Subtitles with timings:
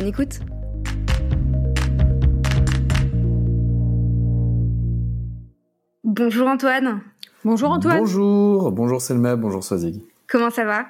[0.00, 0.40] Bonne écoute
[6.04, 7.02] Bonjour Antoine.
[7.44, 7.98] Bonjour Antoine.
[7.98, 10.02] Bonjour, bonjour Selma, bonjour Swazig.
[10.26, 10.86] Comment ça va?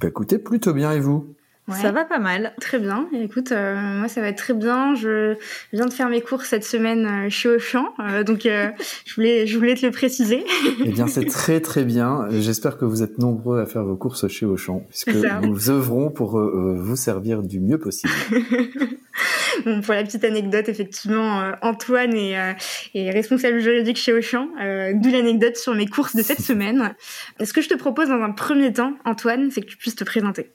[0.00, 1.36] Bah écoutez, plutôt bien et vous?
[1.74, 2.52] Ça va pas mal.
[2.60, 3.08] Très bien.
[3.12, 4.94] écoute, euh, moi ça va très bien.
[4.94, 5.36] Je
[5.72, 8.42] viens de faire mes cours cette semaine euh, chez Auchan, euh, donc
[9.04, 10.44] je voulais je voulais te le préciser.
[10.84, 12.26] eh bien, c'est très très bien.
[12.30, 16.40] J'espère que vous êtes nombreux à faire vos courses chez Auchan, puisque nous œuvrons pour
[16.40, 18.12] vous servir du mieux possible.
[19.64, 22.56] bon, pour la petite anecdote, effectivement, Antoine est,
[22.94, 24.48] est, responsable juridique chez Auchan,
[24.94, 26.94] d'où l'anecdote sur mes courses de cette semaine.
[27.42, 30.04] Ce que je te propose dans un premier temps, Antoine, c'est que tu puisses te
[30.04, 30.50] présenter.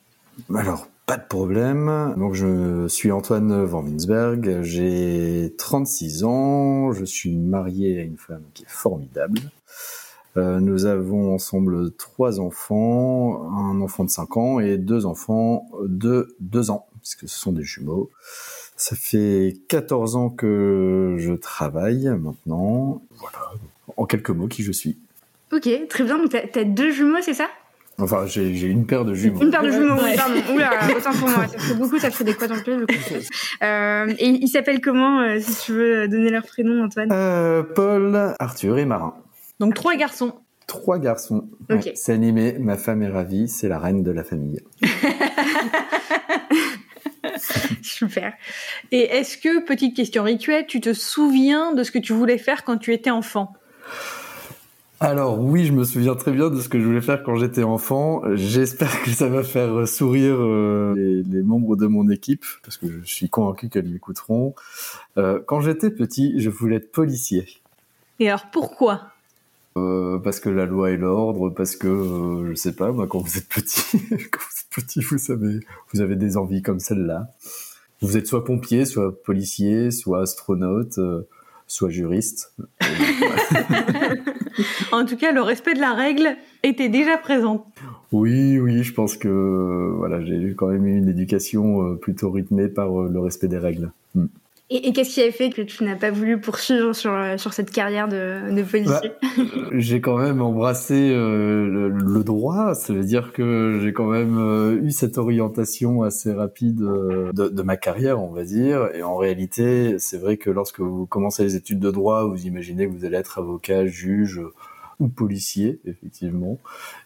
[0.53, 2.13] Alors, pas de problème.
[2.17, 8.43] Donc je suis Antoine Van Winsberg, j'ai 36 ans, je suis marié à une femme
[8.53, 9.39] qui est formidable.
[10.37, 16.35] Euh, nous avons ensemble trois enfants, un enfant de 5 ans et deux enfants de
[16.41, 18.09] 2 ans, puisque ce sont des jumeaux.
[18.75, 23.01] Ça fait 14 ans que je travaille maintenant.
[23.17, 23.53] Voilà,
[23.95, 24.97] en quelques mots, qui je suis.
[25.53, 26.17] Ok, très bien.
[26.17, 27.47] Donc, tu as deux jumeaux, c'est ça?
[27.97, 29.41] Enfin, j'ai une paire de jumeaux.
[29.41, 30.35] Une paire de jumeaux, oui, pardon.
[30.53, 31.47] Oula, autant pour moi.
[31.47, 32.75] Ça fait beaucoup, ça fait des quadruplés.
[33.63, 37.09] Euh, et ils s'appellent comment, euh, si tu veux donner leur prénom, Antoine?
[37.11, 39.15] Euh, Paul, Arthur et Marin.
[39.61, 40.33] Donc trois garçons.
[40.67, 41.47] Trois garçons.
[41.93, 42.57] c'est animé.
[42.59, 43.47] Ma femme est ravie.
[43.47, 44.59] C'est la reine de la famille.
[47.81, 48.33] Super.
[48.91, 52.65] Et est-ce que, petite question rituelle, tu te souviens de ce que tu voulais faire
[52.65, 53.53] quand tu étais enfant?
[55.01, 57.63] Alors oui, je me souviens très bien de ce que je voulais faire quand j'étais
[57.63, 58.21] enfant.
[58.35, 63.05] J'espère que ça va faire sourire euh, les, membres de mon équipe, parce que je
[63.05, 64.55] suis convaincu qu'elles m'écouteront.
[65.17, 67.45] Euh, quand j'étais petit, je voulais être policier.
[68.19, 69.11] Et alors pourquoi?
[69.77, 73.37] Euh, Parce que la loi et l'ordre, parce que je sais pas, moi quand vous
[73.37, 75.59] êtes petit, quand vous êtes petit, vous savez,
[75.93, 77.27] vous avez des envies comme celle-là.
[78.01, 80.99] Vous êtes soit pompier, soit policier, soit astronaute
[81.67, 82.53] soit juriste.
[84.91, 87.65] en tout cas, le respect de la règle était déjà présent.
[88.11, 92.67] Oui, oui, je pense que voilà, j'ai quand même eu une éducation euh, plutôt rythmée
[92.67, 93.91] par euh, le respect des règles.
[94.13, 94.27] Hmm.
[94.71, 97.69] Et, qu'est-ce qui a fait que tu n'as pas voulu poursuivre sur, euh, sur cette
[97.69, 99.43] carrière de, de policier bah,
[99.73, 104.81] J'ai quand même embrassé euh, le, droit, ça veut dire que j'ai quand même euh,
[104.81, 108.89] eu cette orientation assez rapide de, de, ma carrière, on va dire.
[108.95, 112.87] Et en réalité, c'est vrai que lorsque vous commencez les études de droit, vous imaginez
[112.87, 114.41] que vous allez être avocat, juge
[114.99, 116.57] ou policier, effectivement.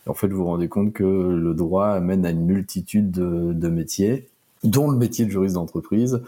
[0.07, 3.51] Et en fait, vous vous rendez compte que le droit amène à une multitude de,
[3.51, 4.29] de métiers
[4.63, 6.21] dont le métier de juriste d'entreprise.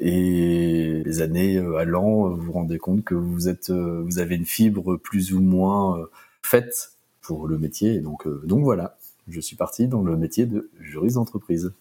[0.00, 4.34] Et les années euh, allant, vous vous rendez compte que vous êtes, euh, vous avez
[4.34, 6.06] une fibre plus ou moins euh,
[6.42, 8.00] faite pour le métier.
[8.00, 8.96] Donc voilà,
[9.28, 11.72] je suis parti dans le métier de juriste d'entreprise.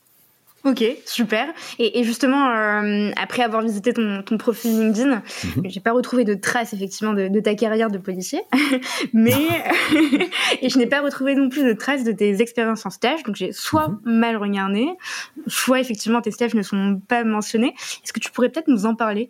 [0.66, 1.47] Ok, super.
[1.78, 5.22] Et, justement, euh, après avoir visité ton, profil LinkedIn,
[5.56, 5.64] mhm.
[5.66, 8.42] j'ai pas retrouvé de traces effectivement de, ta carrière de policier,
[9.14, 9.31] mais
[10.62, 13.24] et je n'ai pas retrouvé non plus de traces de tes expériences en stage.
[13.24, 14.00] Donc j'ai soit mhm.
[14.06, 14.88] mal regardé,
[15.47, 17.74] soit effectivement tes stages ne sont pas mentionnés.
[18.03, 19.30] Est-ce que tu pourrais peut-être nous en parler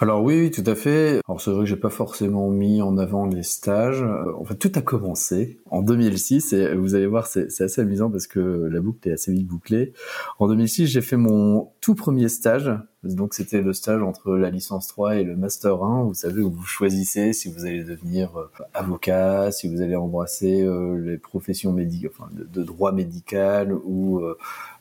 [0.00, 1.20] alors oui, tout à fait.
[1.28, 4.02] Alors c'est vrai que j'ai pas forcément mis en avant les stages.
[4.02, 8.10] Euh, en fait, tout a commencé en 2006 et vous allez voir, c'est assez amusant
[8.10, 9.92] parce que la boucle est assez vite bouclée.
[10.38, 12.70] En 2006, j'ai fait mon tout premier stage.
[13.04, 16.04] Donc c'était le stage entre la licence 3 et le master 1.
[16.04, 20.62] Vous savez où vous choisissez si vous allez devenir euh, avocat, si vous allez embrasser
[20.62, 24.22] euh, les professions médicales, enfin de, droit médical ou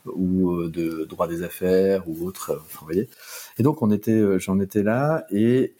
[0.05, 2.51] ou de droit des affaires ou autre.
[2.55, 3.09] Enfin, vous voyez.
[3.57, 5.73] Et donc on était, euh, j'en étais là et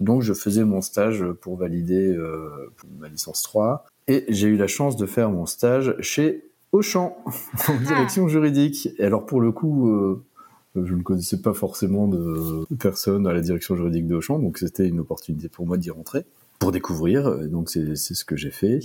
[0.00, 4.66] donc je faisais mon stage pour valider euh, ma licence 3 et j'ai eu la
[4.66, 7.16] chance de faire mon stage chez Auchan
[7.68, 8.88] en direction juridique.
[8.98, 10.24] Et alors pour le coup, euh,
[10.74, 14.88] je ne connaissais pas forcément de personne à la direction juridique de Auchan, donc c'était
[14.88, 16.24] une opportunité pour moi d'y rentrer
[16.62, 17.48] pour découvrir.
[17.48, 18.78] Donc c'est ce que j'ai fait.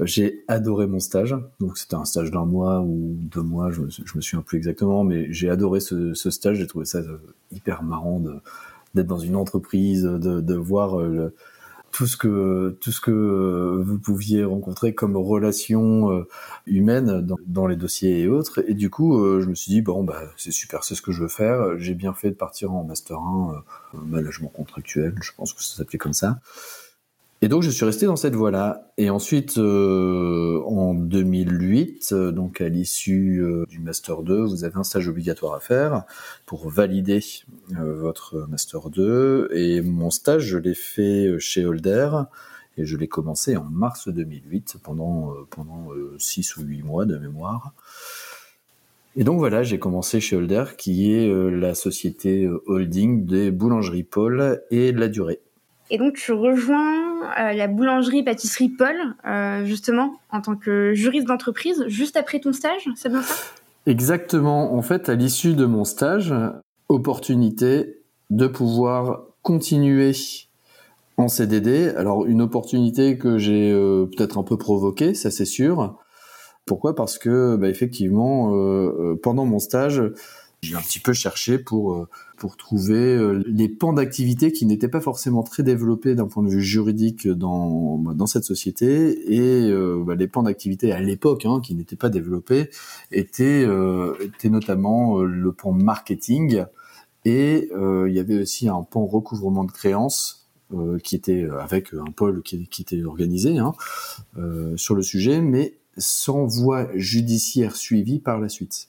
[0.00, 1.36] J'ai adoré mon stage.
[1.60, 3.90] Donc c'était un stage d'un mois ou deux mois, je me,
[4.20, 6.56] souviens plus exactement, mais j'ai adoré ce, ce stage.
[6.56, 7.00] J'ai trouvé ça
[7.52, 8.20] hyper marrant
[8.94, 11.34] d'être dans une entreprise, de, de voir euh, le,
[11.98, 16.28] tout ce que tout ce que vous pouviez rencontrer comme relation euh,
[16.64, 18.62] humaine dans, dans, les dossiers et autres.
[18.68, 21.22] Et du coup, je me suis dit bon bah c'est super, c'est ce que je
[21.22, 21.76] veux faire.
[21.78, 23.64] J'ai bien fait de partir en master 1
[23.94, 26.38] management contractuel, je pense que ça s'appelait comme ça.
[27.40, 28.90] Et donc je suis resté dans cette voie-là.
[28.96, 34.76] Et ensuite, euh, en 2008, euh, donc à l'issue euh, du master 2, vous avez
[34.76, 36.04] un stage obligatoire à faire
[36.46, 37.20] pour valider
[37.70, 39.50] votre master 2.
[39.52, 42.10] Et mon stage, je l'ai fait chez Holder
[42.76, 47.72] et je l'ai commencé en mars 2008 pendant pendant six ou huit mois de mémoire.
[49.14, 54.62] Et donc voilà, j'ai commencé chez Holder, qui est la société holding des boulangeries Paul
[54.70, 55.40] et la durée.
[55.90, 58.96] Et donc tu rejoins euh, la boulangerie pâtisserie Paul,
[59.26, 63.34] euh, justement, en tant que juriste d'entreprise, juste après ton stage, c'est bien ça?
[63.86, 64.74] Exactement.
[64.74, 66.34] En fait, à l'issue de mon stage,
[66.88, 70.12] opportunité de pouvoir continuer
[71.16, 71.88] en CDD.
[71.96, 75.96] Alors une opportunité que j'ai euh, peut-être un peu provoquée, ça c'est sûr.
[76.66, 76.94] Pourquoi?
[76.94, 78.52] Parce que bah, effectivement,
[79.22, 80.02] pendant mon stage,
[80.62, 84.88] j'ai un petit peu cherché pour euh, pour trouver euh, les pans d'activité qui n'étaient
[84.88, 89.70] pas forcément très développés d'un point de vue juridique dans bah, dans cette société et
[89.70, 92.70] euh, bah, les pans d'activité à l'époque hein, qui n'étaient pas développés
[93.12, 93.66] étaient
[94.20, 96.64] étaient notamment le pan marketing
[97.24, 100.48] et il y avait aussi un pan recouvrement de créances
[101.02, 103.74] qui était avec un pôle qui, qui était organisé hein,
[104.76, 108.88] sur le sujet mais sans voie judiciaire suivie par la suite.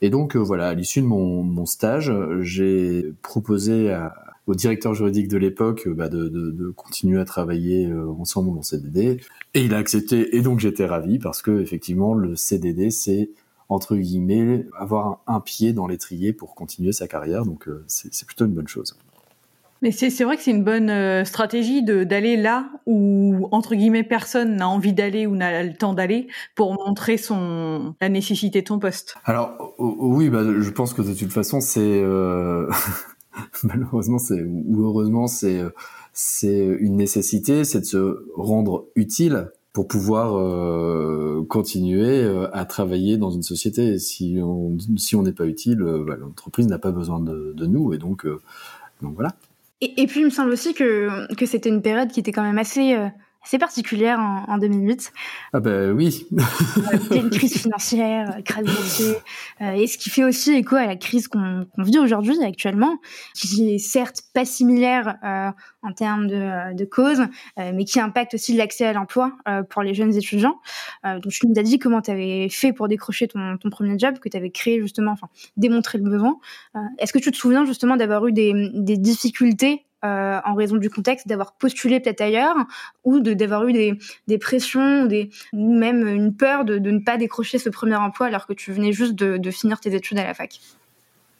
[0.00, 4.14] Et donc euh, voilà, à l'issue de mon, mon stage, j'ai proposé à,
[4.48, 8.62] au directeur juridique de l'époque bah, de, de, de, continuer à travailler euh, ensemble dans
[8.62, 9.20] CDD,
[9.54, 10.36] et il a accepté.
[10.36, 13.30] Et donc j'étais ravi parce que effectivement le CDD c'est
[13.68, 18.46] entre guillemets avoir un, pied dans l'étrier pour continuer sa carrière, donc euh, c'est plutôt
[18.46, 18.96] une bonne chose.
[19.82, 24.02] Mais c'est vrai que c'est une bonne euh, stratégie de d'aller là où entre guillemets
[24.02, 28.66] personne n'a envie d'aller ou n'a le temps d'aller pour montrer son la nécessité de
[28.66, 29.16] ton poste.
[29.24, 32.68] Alors oui, bah, je pense que de toute façon c'est euh,
[33.62, 35.62] malheureusement c'est ou heureusement c'est
[36.12, 43.16] c'est une nécessité, c'est de se rendre utile pour pouvoir euh, continuer euh, à travailler
[43.16, 44.00] dans une société.
[44.00, 47.92] Si on si on n'est pas utile, bah, l'entreprise n'a pas besoin de, de nous
[47.92, 48.26] et donc
[49.02, 49.34] donc voilà.
[49.80, 52.58] Et, puis, il me semble aussi que, que c'était une période qui était quand même
[52.58, 53.08] assez, euh,
[53.48, 55.10] assez particulière en, en 2008.
[55.54, 56.26] Ah ben oui.
[57.10, 59.14] une crise financière, euh, crise boursier,
[59.62, 62.98] euh, et ce qui fait aussi écho à la crise qu'on vit aujourd'hui actuellement,
[63.34, 65.50] qui est certes pas similaire euh,
[65.82, 67.20] en termes de, euh, de cause,
[67.58, 69.32] euh, mais qui impacte aussi l'accès à l'emploi
[69.70, 70.60] pour les jeunes étudiants.
[71.04, 74.18] donc tu nous as dit comment tu avais fait pour décrocher ton, ton premier job,
[74.18, 76.36] que tu avais créé justement, enfin démontré le besoin.
[76.98, 80.90] Est-ce que tu te souviens justement d'avoir eu des, des difficultés euh, en raison du
[80.90, 82.56] contexte, d'avoir postulé peut-être ailleurs,
[83.04, 87.16] ou d'avoir eu des, des pressions, des, ou même une peur de, de, ne pas
[87.16, 90.24] décrocher ce premier emploi alors que tu venais juste de, de finir tes études à
[90.24, 90.60] la fac.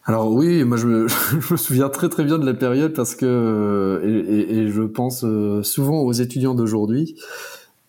[0.04, 1.08] Alors oui, moi je me,
[1.40, 4.82] je me, souviens très très bien de la période parce que et, et, et je
[4.82, 7.14] pense euh, souvent aux étudiants d'aujourd'hui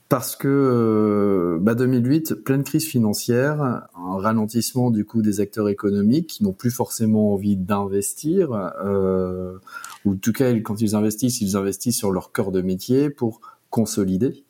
[0.09, 6.27] parce que euh, bah 2008, pleine crise financière, un ralentissement du coup des acteurs économiques
[6.27, 8.51] qui n'ont plus forcément envie d'investir,
[8.83, 9.53] euh,
[10.05, 13.39] ou en tout cas quand ils investissent, ils investissent sur leur cœur de métier pour
[13.69, 14.45] consolider.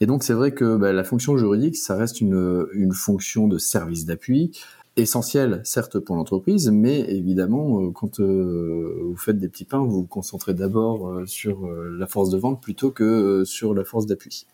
[0.00, 3.56] Et donc c'est vrai que bah, la fonction juridique, ça reste une, une fonction de
[3.56, 4.52] service d'appui
[4.98, 9.90] essentielle certes pour l'entreprise, mais évidemment euh, quand euh, vous faites des petits pains, vous
[9.90, 14.46] vous concentrez d'abord euh, sur la force de vente plutôt que sur la force d'appui.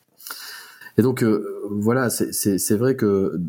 [0.98, 3.40] Et donc euh, voilà, c'est vrai que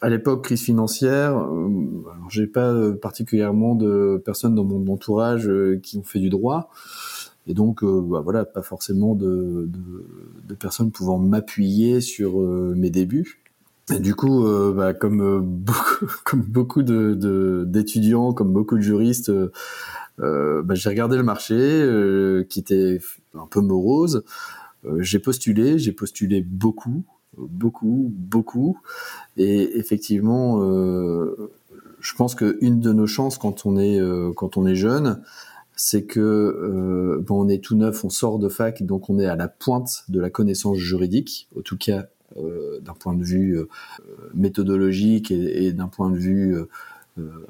[0.00, 1.68] à l'époque crise financière, euh,
[2.28, 5.50] j'ai pas euh, particulièrement de personnes dans mon entourage
[5.82, 6.70] qui ont fait du droit.
[7.48, 10.04] Et donc, bah, voilà, pas forcément de, de,
[10.48, 13.40] de personnes pouvant m'appuyer sur mes débuts.
[13.94, 19.30] Et du coup, bah, comme beaucoup, comme beaucoup de d'étudiants, comme beaucoup de juristes,
[20.18, 22.98] bah, j'ai regardé le marché qui était
[23.34, 24.24] un peu morose.
[24.86, 27.04] Euh, j'ai postulé, j'ai postulé beaucoup,
[27.36, 28.78] beaucoup, beaucoup,
[29.36, 31.50] et effectivement, euh,
[32.00, 35.22] je pense qu'une de nos chances quand on est euh, quand on est jeune,
[35.76, 39.36] c'est que bon, on est tout neuf, on sort de fac, donc on est à
[39.36, 42.06] la pointe de la connaissance juridique, en tout cas
[42.80, 43.58] d'un point de vue
[44.34, 46.56] méthodologique et, et d'un point de vue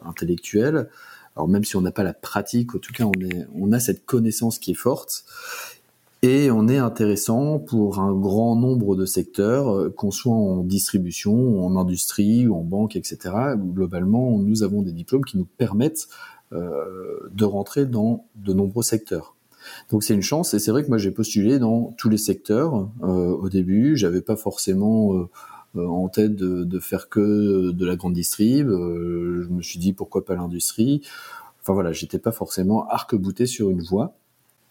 [0.05, 0.89] intellectuel.
[1.37, 3.79] Alors même si on n'a pas la pratique, en tout cas on, est, on a
[3.79, 5.25] cette connaissance qui est forte
[6.23, 11.65] et on est intéressant pour un grand nombre de secteurs, euh, qu'on soit en distribution,
[11.65, 13.35] en industrie ou en banque, etc.
[13.57, 16.09] Globalement, nous avons des diplômes qui nous permettent
[16.53, 19.35] euh, de rentrer dans de nombreux secteurs.
[19.91, 22.89] Donc c'est une chance et c'est vrai que moi j'ai postulé dans tous les secteurs
[23.03, 23.97] au début.
[23.97, 25.27] J'avais pas forcément
[25.75, 28.69] en tête de, de, faire que de la grande distrib.
[28.69, 31.03] je me suis dit pourquoi pas l'industrie.
[31.61, 34.15] Enfin voilà, j'étais pas forcément arc-bouté sur une voie.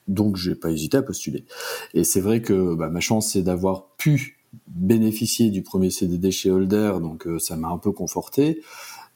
[0.08, 1.46] Donc j'ai pas hésité à postuler.
[1.94, 4.36] Et c'est vrai que bah, ma chance c'est d'avoir pu
[4.68, 8.62] bénéficier du premier CDD chez Holder, donc euh, ça m'a un peu conforté.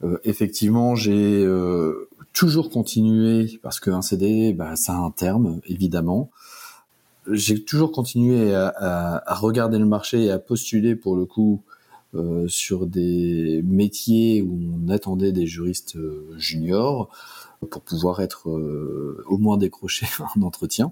[0.04, 6.30] Euh, effectivement, j'ai euh, toujours continué parce qu'un CDD, bah, ça a un terme évidemment.
[7.30, 11.62] J'ai toujours continué à, à, regarder le marché et à postuler pour le coup
[12.48, 15.96] sur des métiers où on attendait des juristes
[16.38, 17.12] juniors
[17.68, 20.92] pour pouvoir être euh, au moins décroché un entretien.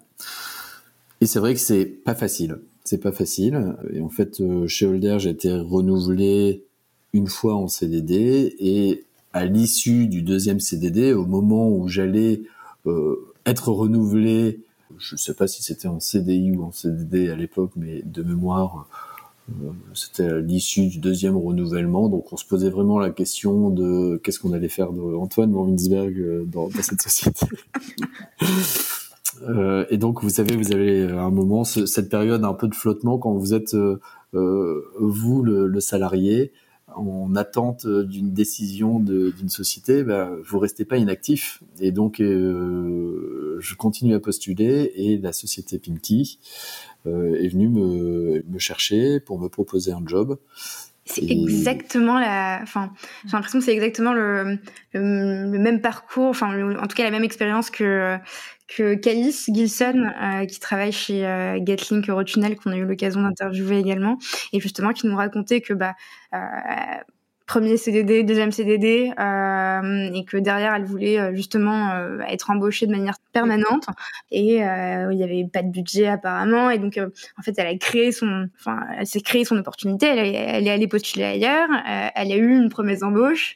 [1.22, 2.60] Et c'est vrai que c'est pas facile.
[2.84, 3.76] C'est pas facile.
[3.92, 6.64] Et en fait, euh, chez Holder, j'ai été renouvelé
[7.14, 12.42] une fois en CDD et à l'issue du deuxième CDD, au moment où j'allais
[12.86, 14.62] euh, être renouvelé,
[14.98, 18.24] je ne sais pas si c'était en CDI ou en CDD à l'époque, mais de
[18.24, 18.88] mémoire,
[19.94, 24.54] c'était l'issue du deuxième renouvellement, donc on se posait vraiment la question de qu'est-ce qu'on
[24.54, 27.46] allait faire de Antoine von Winsberg euh, dans, dans cette société.
[29.44, 33.18] euh, et donc vous savez, vous avez un moment cette période un peu de flottement
[33.18, 34.02] quand vous êtes euh,
[35.00, 36.52] vous le, le, salarié
[36.96, 41.62] en attente d'une décision d'une société, bah, vous restez pas inactif.
[41.80, 48.44] Et donc, euh, je continue à postuler et la société Pinky euh, est venue me,
[48.48, 50.38] me chercher pour me proposer un job.
[51.06, 52.60] C'est exactement la.
[52.62, 52.92] Enfin,
[53.26, 54.60] j'ai l'impression que c'est exactement le,
[54.94, 58.18] le, même parcours, enfin, en tout cas la même expérience que
[58.68, 63.80] que Calice Gilson, euh, qui travaille chez euh, Gatlink Eurotunnel, qu'on a eu l'occasion d'interviewer
[63.80, 64.18] également,
[64.52, 65.96] et justement qui nous racontait que bah
[66.34, 66.38] euh,
[67.48, 72.88] premier CDD, deuxième CDD, euh, et que derrière elle voulait euh, justement euh, être embauchée
[72.88, 73.86] de manière permanente.
[74.32, 77.00] Et euh, il y avait pas de budget apparemment, et donc
[77.40, 80.08] en fait elle a créé son, enfin elle s'est créé son opportunité.
[80.08, 81.70] Elle, elle est allée postuler ailleurs.
[82.16, 83.56] elle a eu une promesse d'embauche,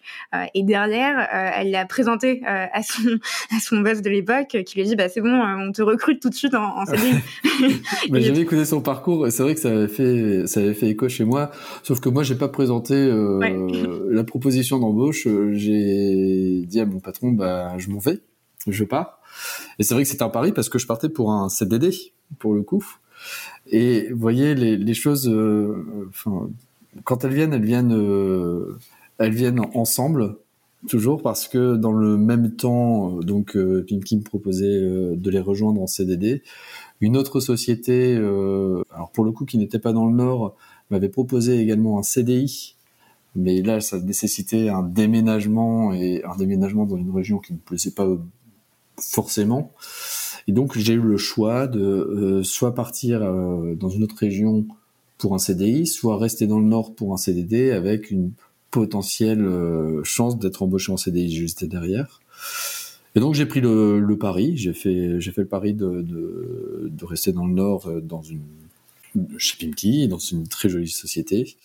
[0.54, 3.20] et derrière elle l'a présentée à son
[3.56, 6.22] à son boss de l'époque, qui lui a dit bah c'est bon, on te recrute
[6.22, 7.16] tout de suite en, en CDI.
[8.10, 11.10] bah, J'avais écouté son parcours, c'est vrai que ça avait fait ça avait fait écho
[11.10, 11.52] chez moi,
[11.84, 13.12] sauf que moi j'ai pas présenté.
[13.12, 18.20] Ouais euh, la proposition d'embauche, euh, j'ai dit à mon patron, bah, je m'en vais,
[18.68, 19.20] je pars.
[19.80, 21.92] Et c'est vrai que c'était un pari parce que je partais pour un CDD,
[22.40, 22.86] pour le coup.
[23.68, 26.10] Et vous voyez, les, choses, euh,
[27.04, 28.68] quand elles viennent, elles viennent,
[29.20, 30.38] elles viennent ensemble,
[30.88, 34.80] toujours parce que dans le même temps, donc euh, Pimki me proposait
[35.16, 36.42] de les rejoindre en CDD.
[37.00, 40.56] Une autre société, alors pour le coup qui n'était pas dans le Nord,
[40.90, 42.76] m'avait proposé également un CDI
[43.36, 47.92] mais là, ça nécessitait un déménagement et un déménagement dans une région qui ne plaisait
[47.92, 48.08] pas
[48.98, 49.72] forcément.
[50.48, 54.66] Et donc, j'ai eu le choix de euh, soit partir euh, dans une autre région
[55.18, 58.32] pour un CDI, soit rester dans le Nord pour un CDD avec une
[58.70, 62.22] potentielle euh, chance d'être embauché en CDI juste derrière.
[63.14, 66.90] Et donc j'ai pris le, le pari, j'ai fait j'ai fait le pari de, de,
[66.90, 68.40] de, rester dans le Nord dans une
[69.38, 71.58] chez Pimki, dans une très jolie société.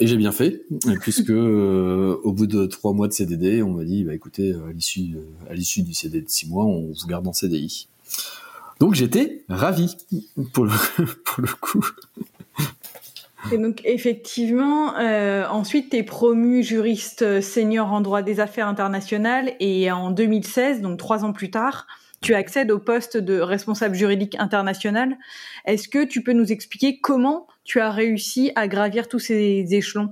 [0.00, 0.62] Et j'ai bien fait,
[1.00, 4.68] puisque euh, au bout de trois mois de CDD, on m'a dit, bah écoutez, euh,
[4.68, 5.14] à l'issue
[5.82, 7.88] euh, du CDD de six mois, on vous garde en CDI.
[8.80, 9.96] Donc j'étais ravi
[10.52, 11.86] pour le, coup.
[13.52, 19.52] Et donc effectivement, euh, ensuite tu es promu juriste senior en droit des affaires internationales
[19.60, 21.86] et en 2016, donc trois ans plus tard,
[22.20, 25.16] tu accèdes au poste de responsable juridique international.
[25.66, 30.10] Est-ce que tu peux nous expliquer comment tu as réussi à gravir tous ces échelons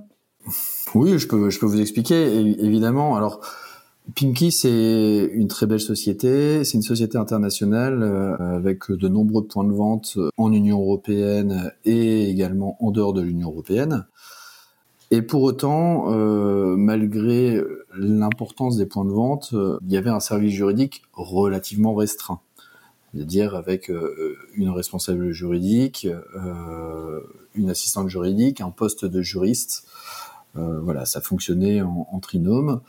[0.95, 3.15] Oui, je peux, vous expliquer, évidemment.
[3.15, 3.41] Alors,
[4.15, 6.63] Pinky, c'est une très belle société.
[6.65, 12.29] C'est une société internationale euh, avec de nombreux points de vente en Union européenne et
[12.29, 14.05] également en dehors de l'Union européenne.
[15.09, 17.61] Et pour autant, euh, malgré
[17.95, 22.41] l'importance des points de vente, euh, il y avait un service juridique relativement restreint.
[23.13, 27.21] C'est-à-dire avec euh, une responsable juridique, euh,
[27.55, 29.85] une assistante juridique, un poste de juriste.
[30.55, 32.81] voilà, ça fonctionnait en, en trinôme.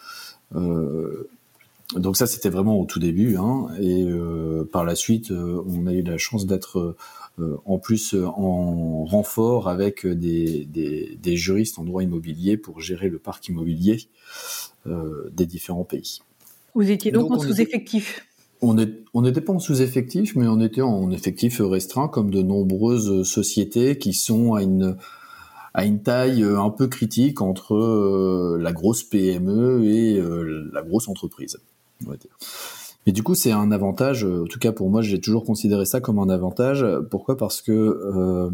[0.52, 3.36] donc ça, c'était vraiment au tout début.
[3.36, 4.06] Hein, et
[4.72, 6.96] par la suite, on a eu la chance d'être
[7.40, 12.80] euh, en plus euh, en renfort avec des, des, des, juristes en droit immobilier pour
[12.80, 14.04] gérer le parc immobilier
[14.86, 16.20] euh, des différents pays.
[16.76, 18.24] Vous étiez donc, en sous-effectif
[18.66, 23.98] on n'était pas en sous-effectif, mais on était en effectif restreint, comme de nombreuses sociétés
[23.98, 24.96] qui sont à une,
[25.72, 30.22] à une taille un peu critique entre la grosse PME et
[30.72, 31.58] la grosse entreprise.
[33.06, 34.24] Et du coup, c'est un avantage.
[34.24, 36.84] En tout cas, pour moi, j'ai toujours considéré ça comme un avantage.
[37.10, 37.36] Pourquoi?
[37.36, 38.50] Parce que euh,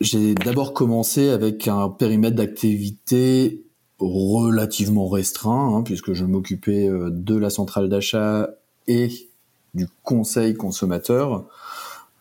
[0.00, 3.64] j'ai d'abord commencé avec un périmètre d'activité
[3.98, 8.48] relativement restreint, hein, puisque je m'occupais euh, de la centrale d'achat
[8.88, 9.28] et
[9.74, 11.44] du conseil consommateur.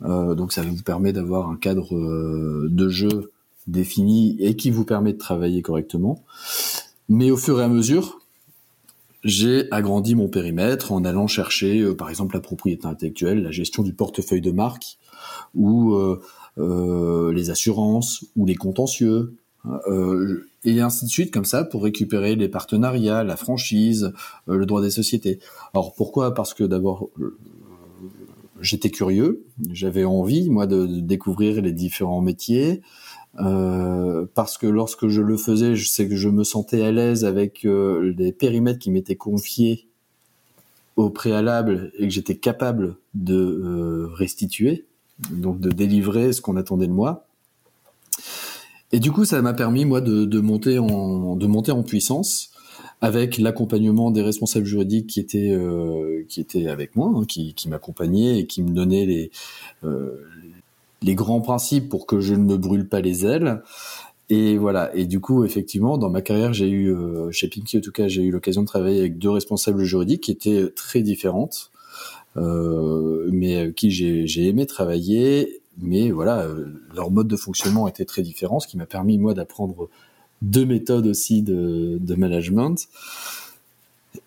[0.03, 3.31] Euh, donc ça vous permet d'avoir un cadre euh, de jeu
[3.65, 6.23] défini et qui vous permet de travailler correctement.
[7.09, 8.19] Mais au fur et à mesure,
[9.23, 13.81] j'ai agrandi mon périmètre en allant chercher, euh, par exemple, la propriété intellectuelle, la gestion
[13.81, 14.97] du portefeuille de marque,
[15.55, 15.97] ou
[16.57, 19.35] les assurances, ou les contentieux,
[20.67, 24.11] et ainsi de suite, comme ça, pour récupérer les partenariats, la franchise,
[24.47, 25.39] le droit des sociétés.
[25.73, 26.33] Alors pourquoi?
[26.33, 27.09] Parce que d'abord,
[28.59, 32.81] j'étais curieux, j'avais envie moi de, découvrir les différents métiers
[33.39, 37.23] euh, parce que lorsque je le faisais, je sais que je me sentais à l'aise
[37.23, 39.87] avec euh, les périmètres qui m'étaient confiés
[40.97, 44.85] au préalable et que j'étais capable de euh, restituer,
[45.31, 47.26] donc de délivrer ce qu'on attendait de moi.
[48.91, 52.51] Et du coup, ça m'a permis moi de, de, monter en de monter en puissance
[53.01, 57.69] avec l'accompagnement des responsables juridiques qui étaient euh, qui étaient avec moi, hein, qui, qui
[57.69, 59.31] m'accompagnaient et qui me donnaient les
[59.83, 60.25] euh,
[61.01, 63.61] les grands principes pour que je ne me brûle pas les ailes.
[64.29, 64.93] Et voilà.
[64.95, 68.07] Et du coup, effectivement, dans ma carrière, j'ai eu euh, chez Pinky, en tout cas,
[68.07, 71.71] j'ai eu l'occasion de travailler avec deux responsables juridiques qui étaient très différentes,
[72.35, 75.61] euh, mais avec qui j'ai aimé travailler.
[75.79, 76.47] Mais voilà,
[76.95, 79.89] leur mode de fonctionnement était très différent, ce qui m'a permis moi d'apprendre
[80.41, 82.87] deux méthodes aussi de, de management.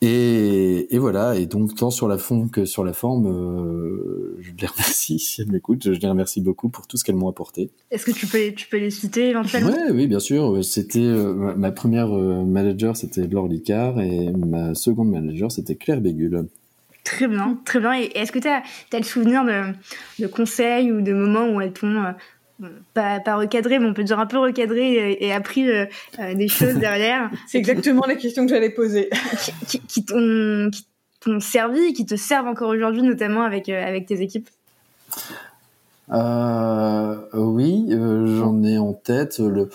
[0.02, 4.52] Et, et, voilà, et donc tant sur la fond que sur la forme, euh, je
[4.58, 7.70] les remercie si elles m'écoutent, je les remercie beaucoup pour tout ce qu'elles m'ont apporté.
[7.90, 9.70] Est-ce que tu peux, tu peux les citer éventuellement?
[9.70, 10.64] Ouais, Oui, bien sûr.
[10.64, 16.00] C'était euh, ma première euh, manager, c'était Laure Licard, et ma seconde manager, c'était Claire
[16.00, 16.46] Bégul.
[17.10, 17.94] Très bien, très bien.
[17.94, 18.62] Et est-ce que tu as,
[18.92, 19.72] as, le souvenir de,
[20.20, 22.14] de, conseils ou de moments où elles t'ont
[22.94, 25.86] pas, pas recadré, mais on peut dire un peu recadré et, appris euh,
[26.20, 27.28] euh, des choses derrière.
[27.48, 29.10] C'est exactement la question que j'allais poser.
[29.66, 34.48] qui, qui, t'ont servi, qui te servent encore aujourd'hui, notamment avec, euh, avec tes équipes?
[36.12, 39.40] Oui, j'en ai en tête.
[39.40, 39.68] Le,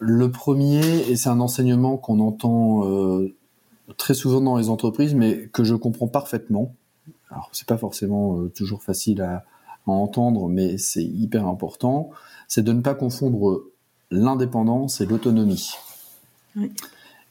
[0.00, 2.82] le premier, et c'est un enseignement qu'on entend
[3.96, 6.74] très souvent dans les entreprises, mais que je comprends parfaitement.
[7.30, 9.44] Alors, c'est pas forcément toujours facile à,
[9.86, 12.10] entendre, mais c'est hyper important,
[12.46, 13.64] c'est de ne pas confondre
[14.12, 15.72] l'indépendance et l'autonomie.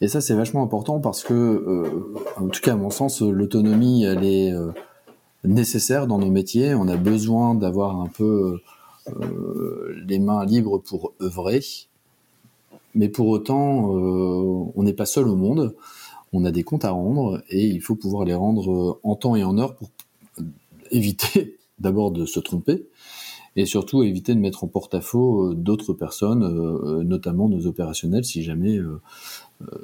[0.02, 4.04] Et ça, c'est vachement important parce que, euh, en tout cas, à mon sens, l'autonomie,
[4.04, 4.72] elle est euh,
[5.44, 6.74] nécessaire dans nos métiers.
[6.74, 8.60] On a besoin d'avoir un peu
[9.10, 11.62] euh, les mains libres pour œuvrer.
[12.96, 13.92] Mais pour autant,
[14.76, 15.76] on n'est pas seul au monde.
[16.34, 19.44] On a des comptes à rendre et il faut pouvoir les rendre en temps et
[19.44, 19.90] en heure pour
[20.92, 22.88] éviter d'abord de se tromper
[23.56, 28.44] et surtout éviter de mettre en porte-à-faux euh, d'autres personnes, euh, notamment nos opérationnels, si
[28.44, 29.02] jamais, euh,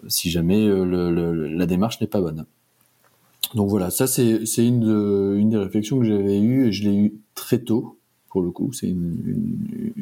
[0.08, 2.46] si jamais la démarche n'est pas bonne.
[3.54, 7.60] Donc voilà, ça c'est une, des réflexions que j'avais eues et je l'ai eu très
[7.60, 7.95] tôt
[8.36, 8.74] pour le coup.
[8.74, 9.94] C'est une,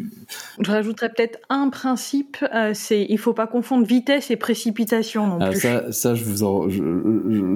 [0.60, 5.38] Je rajouterais peut-être un principe, euh, c'est il faut pas confondre vitesse et précipitation non
[5.40, 5.60] ah, plus.
[5.60, 6.82] Ça, ça, je vous en, je,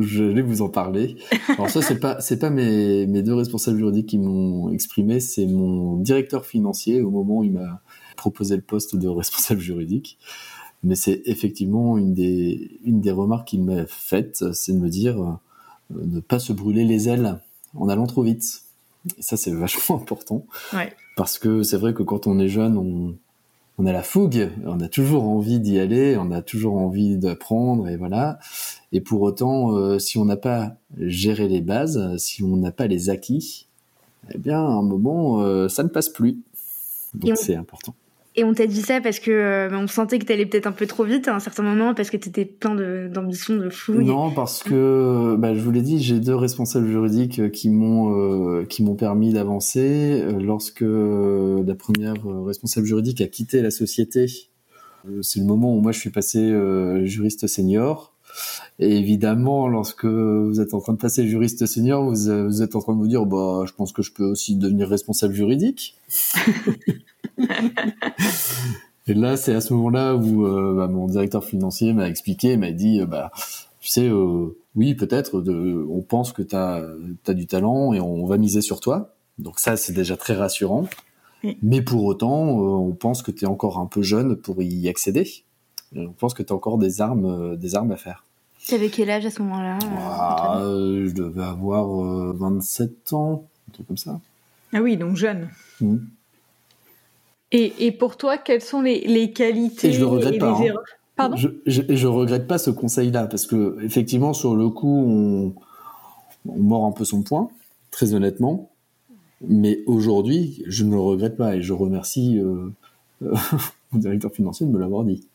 [0.01, 1.15] je, vais vous en parler.
[1.47, 5.47] Alors ça, c'est pas, c'est pas mes, mes deux responsables juridiques qui m'ont exprimé, c'est
[5.47, 7.81] mon directeur financier au moment où il m'a
[8.15, 10.19] proposé le poste de responsable juridique.
[10.83, 15.19] Mais c'est effectivement une des, une des remarques qu'il m'a faites, c'est de me dire
[15.23, 17.39] euh, ne pas se brûler les ailes
[17.73, 18.66] en allant trop vite.
[19.17, 20.45] Et ça, c'est vachement important.
[21.15, 23.15] Parce que c'est vrai que quand on est jeune, on,
[23.77, 27.87] on a la fougue, on a toujours envie d'y aller, on a toujours envie d'apprendre,
[27.87, 28.39] et voilà.
[28.91, 32.87] Et pour autant, euh, si on n'a pas géré les bases, si on n'a pas
[32.87, 33.67] les acquis,
[34.33, 36.39] eh bien, à un moment, euh, ça ne passe plus.
[37.13, 37.95] Donc c'est important.
[38.39, 40.85] Et on t'a dit ça parce que euh, on sentait que t'allais peut-être un peu
[40.85, 42.75] trop vite à un certain moment parce que t'étais plein
[43.09, 43.93] d'ambition, de, de fou.
[43.93, 48.63] Non, parce que bah, je vous l'ai dit, j'ai deux responsables juridiques qui m'ont euh,
[48.65, 50.21] qui m'ont permis d'avancer.
[50.21, 52.13] Euh, lorsque la première
[52.45, 54.27] responsable juridique a quitté la société,
[55.21, 56.53] c'est le moment où moi je suis passé
[57.05, 58.13] juriste senior.
[58.77, 62.81] Et évidemment, lorsque vous êtes en train de passer juriste senior, vous, vous êtes en
[62.81, 65.95] train de vous dire, bah, je pense que je peux aussi devenir responsable juridique.
[69.07, 72.71] et là, c'est à ce moment-là où euh, bah, mon directeur financier m'a expliqué, m'a
[72.71, 73.31] dit, euh, bah,
[73.79, 76.83] tu sais, euh, oui, peut-être, on pense que tu as,
[77.33, 79.13] du talent et on va miser sur toi.
[79.39, 80.87] Donc ça, c'est déjà très rassurant.
[81.61, 85.29] Mais pour autant, on pense que tu es encore un peu jeune pour y accéder.
[85.95, 88.25] on pense que tu as encore des armes, des armes à faire.
[88.65, 89.77] Tu avais quel âge à ce moment-là
[90.09, 91.87] ah, Je devais avoir
[92.33, 94.19] 27 ans, un truc comme ça.
[94.73, 95.49] Ah oui, donc jeune.
[95.79, 95.97] Mmh.
[97.51, 100.73] Et, pour toi, quelles sont les, qualités et, je le regrette pas, hein.
[101.15, 105.55] Pardon je, je, regrette pas ce conseil-là parce que effectivement, sur le coup, on,
[106.47, 107.49] on mord un peu son point,
[107.89, 108.69] très honnêtement.
[109.41, 112.71] Mais aujourd'hui, je ne le regrette pas et je remercie euh,
[113.23, 113.35] euh
[113.91, 115.27] mon directeur financier de me l'avoir dit.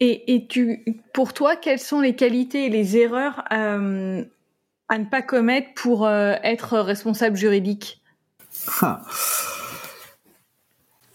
[0.00, 4.24] Et, et, tu, pour toi, quelles sont les qualités et les erreurs euh,
[4.88, 8.00] à ne pas commettre pour euh, être responsable juridique?
[8.80, 9.02] Ah.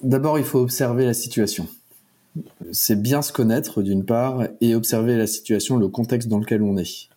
[0.08, 1.67] D'abord, il faut observer la situation.
[2.72, 6.78] C'est bien se connaître d'une part et observer la situation, le contexte dans lequel on
[6.78, 7.10] est.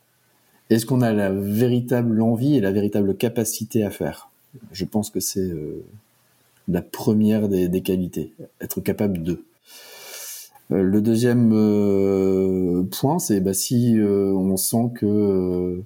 [0.71, 4.31] Est-ce qu'on a la véritable envie et la véritable capacité à faire?
[4.73, 5.85] Je pense que c'est euh,
[6.67, 9.45] la première des, qualités, être capable de.
[10.73, 15.81] Euh, le deuxième euh, point, c'est bah, si on sent que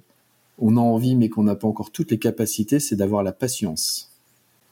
[0.57, 4.09] on a envie mais qu'on n'a pas encore toutes les capacités, c'est d'avoir la patience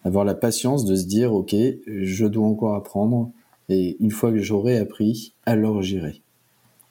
[0.04, 3.32] avoir la patience de se dire ok je dois encore apprendre
[3.70, 6.22] et une fois que j'aurai appris alors j'irai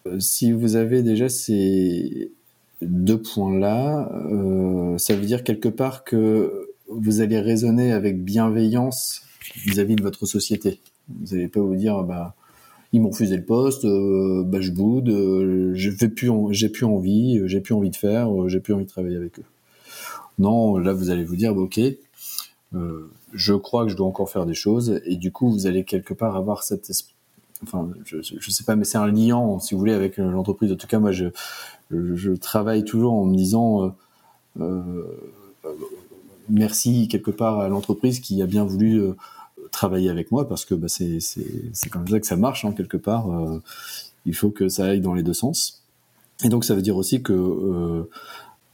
[0.06, 2.32] euh, si vous avez déjà ces
[2.80, 9.22] deux points là euh, ça veut dire quelque part que vous allez raisonner avec bienveillance
[9.56, 12.34] vis-à-vis de votre société vous n'allez pas vous dire bah
[12.94, 15.08] ils m'ont refusé le poste, euh, bah je boude,
[15.74, 18.90] je fais plus, j'ai plus envie, j'ai plus envie de faire, j'ai plus envie de
[18.90, 19.44] travailler avec eux.
[20.38, 21.80] Non, là vous allez vous dire, bah, ok,
[22.74, 25.84] euh, je crois que je dois encore faire des choses et du coup vous allez
[25.84, 26.90] quelque part avoir cette
[27.62, 30.72] enfin je, je sais pas mais c'est un lien si vous voulez avec euh, l'entreprise.
[30.72, 31.26] En tout cas moi je
[31.90, 33.94] je travaille toujours en me disant
[34.60, 35.72] euh, euh,
[36.48, 39.02] merci quelque part à l'entreprise qui a bien voulu
[39.70, 42.72] travailler avec moi parce que bah, c'est c'est c'est comme ça que ça marche hein,
[42.72, 43.28] quelque part
[44.24, 45.84] il faut que ça aille dans les deux sens.
[46.44, 48.08] Et donc ça veut dire aussi que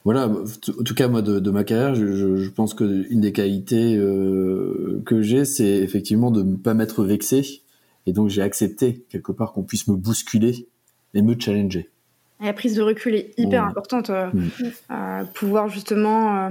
[0.04, 5.02] voilà, en tout cas moi de, ma carrière, je, pense que une des qualités euh,
[5.04, 7.62] que j'ai, c'est effectivement de ne pas m'être vexé,
[8.06, 10.68] et donc j'ai accepté quelque part qu'on puisse me bousculer
[11.14, 11.90] et me challenger.
[12.40, 15.26] la prise de recul est hyper importante, euh, mm.
[15.34, 16.50] pouvoir justement euh,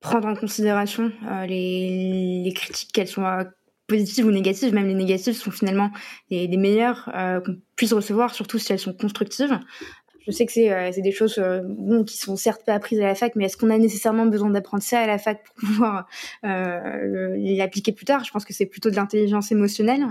[0.00, 1.12] prendre en considération
[1.48, 3.46] les, critiques, qu'elles soient
[3.88, 5.90] positives ou négatives, même les négatives sont finalement
[6.30, 7.10] les, les meilleures
[7.44, 9.58] qu'on puisse recevoir, surtout si elles sont constructives.
[10.26, 13.04] Je sais que c'est euh, des choses euh, bon, qui sont certes pas apprises à
[13.04, 16.08] la fac, mais est-ce qu'on a nécessairement besoin d'apprendre ça à la fac pour pouvoir
[16.44, 18.24] euh, l'appliquer plus tard?
[18.24, 20.06] Je pense que c'est plutôt de l'intelligence émotionnelle.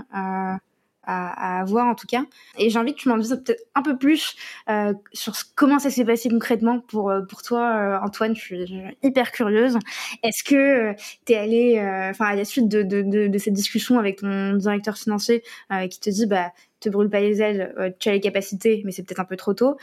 [1.08, 2.22] Euh, à, à, avoir en tout cas.
[2.58, 4.36] Et j'ai envie que tu m'en dises peut-être un peu plus
[4.70, 8.36] euh, sur comment ça s'est passé concrètement pour euh, pour toi, Antoine.
[8.36, 9.78] Je suis hyper curieuse.
[10.22, 10.94] Est-ce que
[11.26, 11.78] tu es allé,
[12.10, 15.42] enfin à la suite de, de, de, de, cette discussion avec ton directeur financier
[15.90, 18.92] qui te dit bah te brûle pas les ailes, euh, tu as les capacités, mais
[18.92, 19.78] c'est peut-être un peu trop tôt.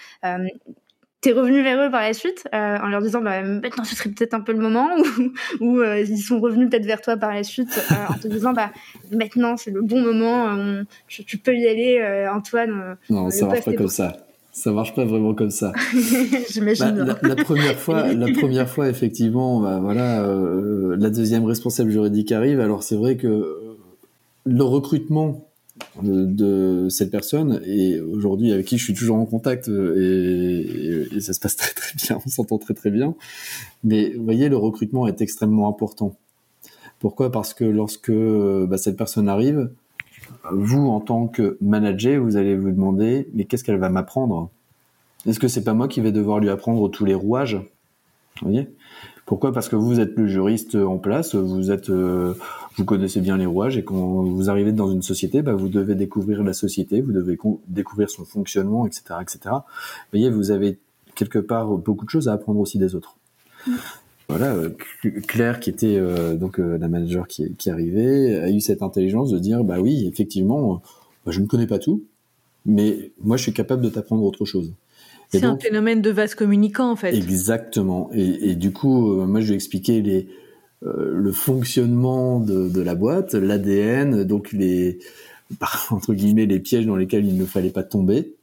[1.19, 3.95] Euh, T'es revenu vers eux par la suite euh, en leur disant bah, maintenant ce
[3.95, 4.89] serait peut-être un peu le moment
[5.59, 7.79] ou, euh, ils sont revenus peut-être vers toi par la suite
[8.09, 8.71] en te disant bah
[9.11, 10.55] maintenant c'est le bon moment
[11.07, 14.17] tu, peux y aller Antoine non ça marche pas comme ça.
[14.51, 15.71] Ça marche pas vraiment comme ça.
[16.49, 20.25] J'imagine bah, la, première fois la première fois effectivement bah, voilà
[20.97, 22.59] la deuxième responsable juridique arrive.
[22.59, 23.57] Alors c'est vrai que
[24.45, 25.48] le recrutement
[26.01, 27.61] de, cette personne.
[27.65, 31.73] Et aujourd'hui avec qui je suis toujours en contact euh, et, ça se passe très
[31.73, 33.15] très bien, on s'entend très très bien.
[33.83, 36.15] Mais vous voyez, le recrutement est extrêmement important.
[36.99, 37.31] Pourquoi?
[37.31, 39.69] Parce que lorsque bah, cette personne arrive,
[40.51, 44.49] vous en tant que manager, vous allez vous demander mais qu'est-ce qu'elle va m'apprendre?
[45.25, 47.55] Est-ce que c'est pas moi qui vais devoir lui apprendre tous les rouages?
[48.41, 48.69] Vous voyez?
[49.29, 49.53] Pourquoi?
[49.53, 52.33] Parce que vous êtes le juriste en place, vous êtes, euh,
[52.77, 55.93] vous connaissez bien les rouages et quand vous arrivez dans une société, bah, vous devez
[55.93, 57.37] découvrir la société, vous devez
[57.67, 59.39] découvrir son fonctionnement, etc., etc.
[59.51, 59.59] Vous
[60.13, 60.79] voyez, vous avez
[61.13, 63.17] quelque part beaucoup de choses à apprendre aussi des autres.
[64.29, 64.69] Voilà, euh,
[65.27, 69.37] Claire qui était euh, donc la manager qui, qui arrivait a eu cette intelligence de
[69.37, 70.81] dire bah oui effectivement
[71.23, 72.03] bah, je ne connais pas tout
[72.65, 74.73] mais moi je suis capable de t'apprendre autre chose.
[75.29, 77.13] C'est un phénomène de vase communicant en fait.
[77.15, 78.09] Exactement.
[78.13, 80.27] Et, et du coup, euh, moi je vais expliquer les,
[80.83, 84.99] euh, le fonctionnement de, de la boîte, l'ADN, donc les
[85.89, 88.35] entre guillemets les pièges dans lesquels il ne fallait pas tomber.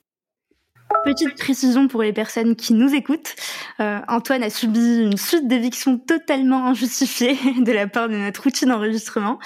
[1.04, 3.36] Petite précision pour les personnes qui nous écoutent,
[3.80, 8.66] euh, Antoine a subi une suite d'évictions totalement injustifiées de la part de notre outil
[8.66, 9.38] d'enregistrement.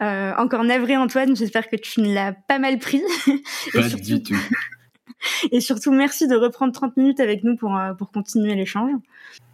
[0.00, 3.02] Euh, encore navré Antoine, j'espère que tu ne l'as pas mal pris.
[3.72, 4.36] Pas du tout.
[5.52, 8.92] Et surtout, merci de reprendre 30 minutes avec nous pour, euh, pour continuer l'échange.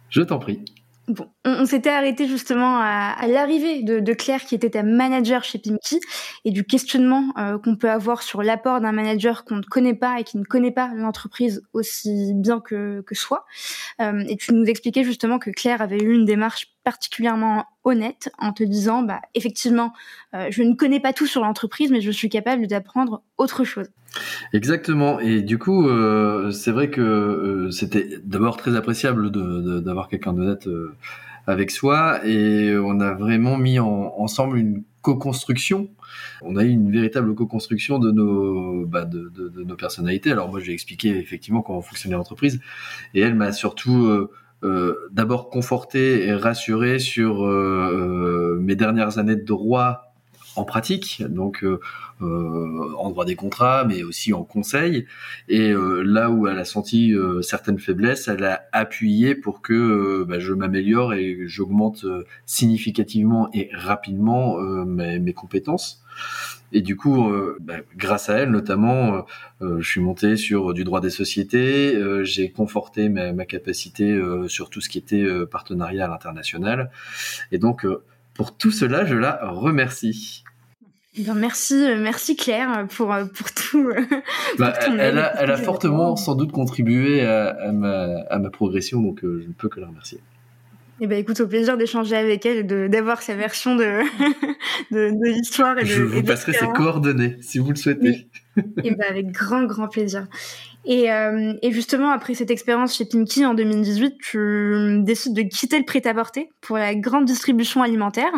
[0.09, 0.63] Je t'en prie.
[1.07, 5.99] Bon, on, s'était arrêté justement à, l'arrivée de, Claire qui était ta manager chez Pimki
[6.45, 10.19] et du questionnement euh, qu'on peut avoir sur l'apport d'un manager qu'on ne connaît pas
[10.19, 13.45] et qui ne connaît pas l'entreprise aussi bien que, que soi.
[14.01, 18.51] Euh, et tu nous expliquais justement que Claire avait eu une démarche particulièrement honnête en
[18.51, 19.93] te disant, bah effectivement,
[20.33, 23.89] euh, je ne connais pas tout sur l'entreprise, mais je suis capable d'apprendre autre chose.
[24.53, 25.19] Exactement.
[25.19, 29.31] Et du coup, euh, c'est vrai que euh, c'était d'abord très appréciable
[29.81, 30.95] d'avoir quelqu'un d'honnête euh,
[31.47, 35.89] avec soi, et on a vraiment mis ensemble une co-construction.
[36.41, 40.31] On a eu une véritable co-construction de nos bah, de, de, nos personnalités.
[40.31, 42.59] Alors moi, j'ai expliqué effectivement comment fonctionnait l'entreprise,
[43.13, 44.27] et elle m'a surtout
[45.11, 50.04] d'abord conforté et rassuré sur mes dernières années de droit
[50.55, 51.79] en pratique, donc euh,
[52.21, 55.05] euh, en droit des contrats, mais aussi en conseil.
[55.49, 60.39] Et euh, là où elle a senti certaines faiblesses, elle a appuyé pour que bah,
[60.39, 62.05] je m'améliore et j'augmente
[62.45, 66.03] significativement et rapidement mes, mes, compétences.
[66.71, 69.25] Et du coup, bah, grâce à elle notamment,
[69.61, 74.81] je suis monté sur du droit des sociétés, j'ai conforté ma, ma capacité sur tout
[74.81, 76.91] ce qui était partenariat à l'international.
[77.51, 77.85] Et donc,
[78.35, 80.43] pour tout cela, je la remercie.
[81.17, 83.87] Eh merci, euh, merci Claire pour euh, pour tout.
[83.89, 84.01] Euh,
[84.59, 89.19] bah, elle, a, elle a fortement sans doute contribué à, ma, à ma progression, donc
[89.23, 90.19] je ne peux que la remercier.
[90.99, 93.83] Eh ben écoute, au plaisir d'échanger avec elle, de d'avoir sa version de
[94.91, 98.27] de, de l'histoire et Je vous passerai ses coordonnées si vous le souhaitez.
[98.57, 100.27] Et eh ben avec grand grand plaisir.
[100.85, 105.79] Et, euh, et, justement, après cette expérience chez Pinky en 2018, tu décides de quitter
[105.79, 108.31] le prêt-à-porter pour la grande distribution alimentaire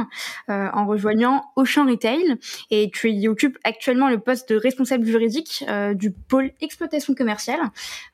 [0.49, 2.37] euh, en rejoignant Auchan Retail.
[2.71, 7.59] Et tu y occupes actuellement le poste de responsable juridique euh, du pôle exploitation commerciale.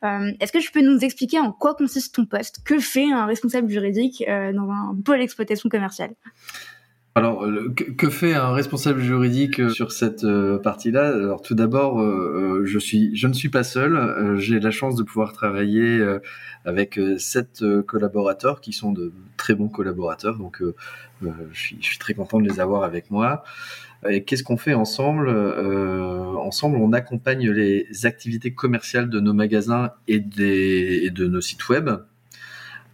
[0.04, 2.64] Euh, Est-ce que tu peux nous expliquer en quoi consiste ton poste?
[2.66, 6.16] Que fait un responsable juridique euh, dans un pôle exploitation commerciale?
[7.16, 11.10] Alors, euh, que, fait un responsable juridique euh, sur cette euh, partie-là?
[11.10, 12.02] Alors, tout d'abord,
[12.66, 14.36] je suis, je ne suis pas seul.
[14.40, 16.02] J'ai la chance de pouvoir travailler
[16.66, 20.38] avec sept collaborateurs qui sont de très bons collaborateurs.
[20.38, 20.64] Donc,
[21.22, 23.44] je suis, je, suis, très content de les avoir avec moi.
[24.10, 25.30] Et qu'est-ce qu'on fait ensemble?
[25.30, 31.70] Ensemble, on accompagne les activités commerciales de nos magasins et, des, et de nos sites
[31.70, 31.90] web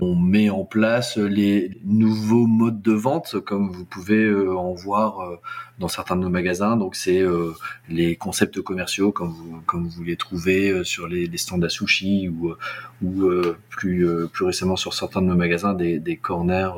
[0.01, 5.19] on met en place les nouveaux modes de vente, comme vous pouvez euh, en voir
[5.19, 5.35] euh,
[5.77, 6.77] dans certains de nos magasins.
[6.77, 7.51] Donc c'est euh,
[7.89, 12.55] les concepts commerciaux, comme vous, comme vous les trouvez sur les, stands à sushi ou,
[13.03, 13.31] ou
[13.69, 16.71] plus, plus récemment sur certains de nos magasins, des, des corners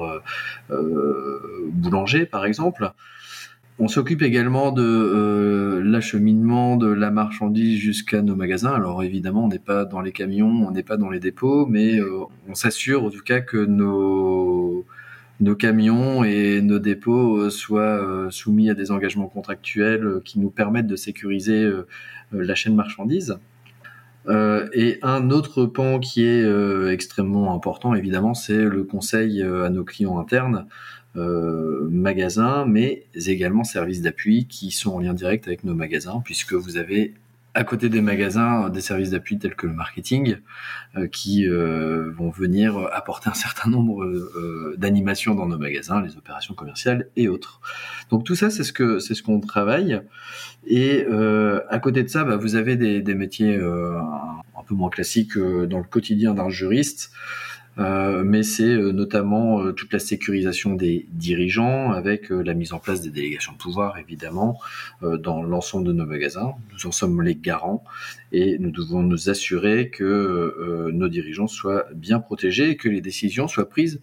[0.70, 2.92] boulangers par exemple.
[3.80, 8.74] On s'occupe également de euh, l'acheminement de la marchandise jusqu'à nos magasins.
[8.74, 12.00] Alors évidemment, on n'est pas dans les camions, on n'est pas dans les dépôts, mais
[12.00, 14.86] euh, on s'assure en tout cas que nos,
[15.58, 20.96] camions et nos dépôts euh, soient soumis à des engagements contractuels qui nous permettent de
[20.96, 21.68] sécuriser
[22.32, 23.38] la chaîne marchandise.
[24.30, 26.46] et un autre pan qui est
[26.92, 30.68] extrêmement important, évidemment, c'est le conseil à nos clients internes.
[31.17, 36.54] Euh, magasins, mais également services d'appui qui sont en lien direct avec nos magasins, puisque
[36.54, 37.15] vous avez
[37.54, 40.38] à côté des magasins des services d'appui tels que le marketing,
[40.95, 44.08] euh, qui euh, vont venir apporter un certain nombre
[44.78, 47.60] d'animations dans nos magasins, les opérations commerciales et autres.
[48.10, 50.02] Donc tout ça, c'est ce que c'est ce qu'on travaille.
[50.65, 51.06] Et
[51.69, 55.80] à côté de ça, bah, vous avez des, des métiers un peu moins classiques dans
[55.80, 57.12] le quotidien d'un juriste.
[57.78, 62.80] Euh, mais c'est euh, notamment euh, toute la sécurisation des dirigeants avec la mise en
[62.80, 64.60] place des délégations de pouvoir, évidemment,
[65.02, 66.54] dans l'ensemble de nos magasins.
[66.74, 67.84] Nous en sommes les garants
[68.32, 73.48] et nous devons nous assurer que nos dirigeants soient bien protégés et que les décisions
[73.48, 74.02] soient prises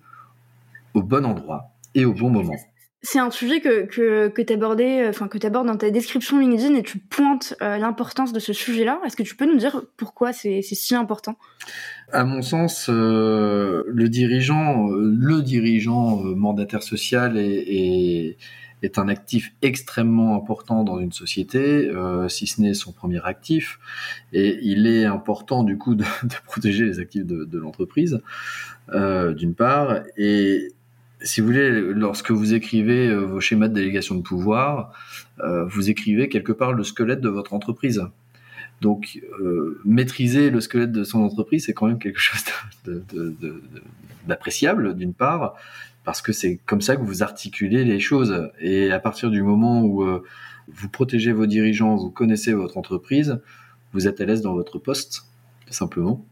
[0.94, 2.56] au bon endroit et au bon moment.
[3.02, 4.54] C'est un sujet que, que, que tu
[5.08, 9.00] enfin abordes dans ta description LinkedIn et tu pointes l'importance de ce sujet-là.
[9.04, 11.36] Est-ce que tu peux nous dire pourquoi c'est si important?
[12.12, 18.36] À mon sens, euh, le dirigeant, euh, le dirigeant euh, mandataire social est,
[18.96, 21.90] un actif extrêmement important dans une société,
[22.28, 23.80] si ce n'est son premier actif.
[24.32, 26.04] Et il est important du coup de,
[26.46, 28.20] protéger les actifs de l'entreprise,
[28.92, 30.00] d'une part.
[30.16, 30.72] Et
[31.20, 34.92] si vous voulez, lorsque vous écrivez vos schémas de délégation de pouvoir,
[35.42, 38.04] vous écrivez quelque part le squelette de votre entreprise.
[38.80, 42.44] Donc, euh, maîtriser le squelette de son entreprise, c'est quand même quelque chose
[44.26, 45.56] d'appréciable, d'une part,
[46.04, 48.50] parce que c'est comme ça que vous articulez les choses.
[48.60, 50.22] Et à partir du moment où euh,
[50.68, 53.40] vous protégez vos dirigeants, vous connaissez votre entreprise,
[53.92, 55.24] vous êtes à l'aise dans votre poste,
[55.66, 56.24] tout simplement.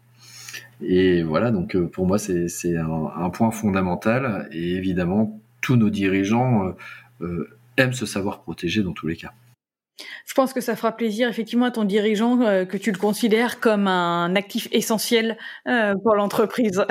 [0.82, 4.46] Et voilà, donc pour moi, c'est un, un, point fondamental.
[4.52, 6.74] Et évidemment, tous nos dirigeants
[7.78, 9.32] aiment se savoir protéger dans tous les cas.
[10.26, 13.88] Je pense que ça fera plaisir effectivement à ton dirigeant que tu le considères comme
[13.88, 16.84] un actif essentiel pour l'entreprise.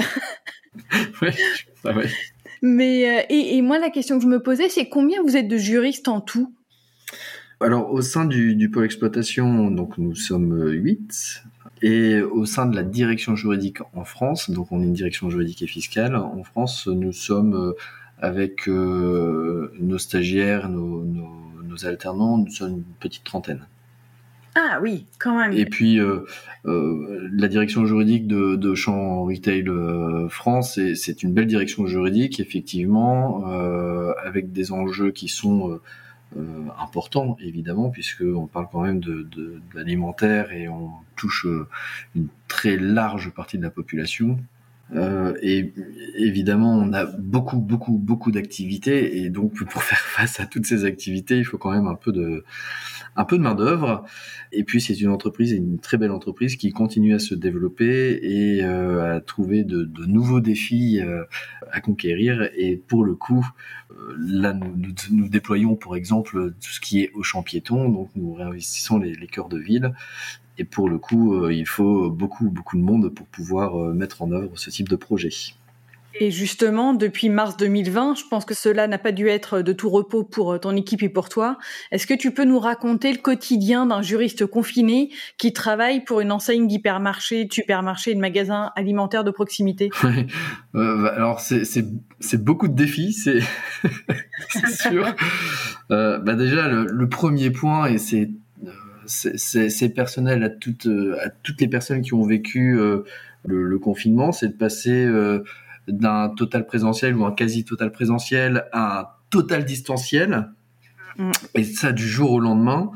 [1.21, 1.29] oui,
[1.83, 2.01] ça va.
[2.61, 5.57] Mais euh, et, moi la question que je me posais c'est combien vous êtes de
[5.57, 6.53] juristes en tout?
[7.59, 11.43] Alors au sein du, pôle exploitation donc nous sommes 8
[11.83, 15.61] et au sein de la direction juridique en France donc on est une direction juridique
[15.61, 17.73] et fiscale en France nous sommes euh,
[18.19, 21.44] avec euh, nos stagiaires nos, nos
[21.83, 23.65] alternants nous sommes une petite trentaine.
[24.57, 25.51] Ah oui, quand même.
[25.51, 26.25] Et puis euh,
[26.65, 32.39] euh, la direction juridique de, de Champ Retail euh, France, c'est une belle direction juridique,
[32.39, 35.79] effectivement, euh, avec des enjeux qui sont
[36.77, 41.47] importants, évidemment, puisque on parle quand même de, de, de l'alimentaire et on touche
[42.13, 44.37] une très large partie de la population.
[44.93, 45.73] Euh, et
[46.17, 50.85] évidemment, on a beaucoup, beaucoup, beaucoup d'activités, et donc pour faire face à toutes ces
[50.85, 52.43] activités, il faut quand même un peu de,
[53.15, 54.03] un peu de main d'œuvre.
[54.51, 58.63] Et puis c'est une entreprise, une très belle entreprise qui continue à se développer et
[58.63, 61.23] euh, à trouver de, nouveaux défis euh,
[61.71, 62.49] à conquérir.
[62.55, 63.45] Et pour le coup,
[63.91, 64.75] euh, là, nous,
[65.11, 69.13] nous, déployons, pour exemple, tout ce qui est au champ piéton, donc nous réinvestissons les,
[69.13, 69.93] les cœurs de ville
[70.57, 74.57] et pour le coup, il faut beaucoup, beaucoup de monde pour pouvoir mettre en œuvre
[74.57, 75.29] ce type de projet.
[76.19, 79.89] Et justement, depuis mars 2020, je pense que cela n'a pas dû être de tout
[79.89, 81.57] repos pour euh, ton équipe et pour toi.
[81.91, 86.31] Est-ce que tu peux nous raconter le quotidien d'un juriste confiné qui travaille pour une
[86.31, 89.89] enseigne d'hypermarché, de supermarché de magasins alimentaires de proximité?
[90.05, 90.27] Ouais.
[90.75, 93.41] euh, bah, Alors, c'est beaucoup de défis, c'est
[94.69, 95.07] sûr.
[95.89, 98.29] euh, bah déjà, le, premier point, et c'est
[99.07, 100.87] c'est personnel à toutes,
[101.19, 102.77] à toutes les personnes qui ont vécu
[103.45, 105.07] le, confinement, c'est de passer
[105.87, 110.49] d'un total présentiel ou un quasi total présentiel à un total distanciel,
[111.17, 111.31] mmh.
[111.55, 112.91] et ça du jour au lendemain.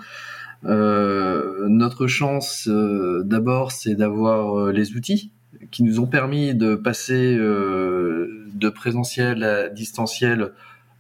[0.66, 5.32] Euh, notre chance, euh, d'abord, c'est d'avoir euh, les outils
[5.72, 10.52] qui nous ont permis de passer euh, de présentiel à distanciel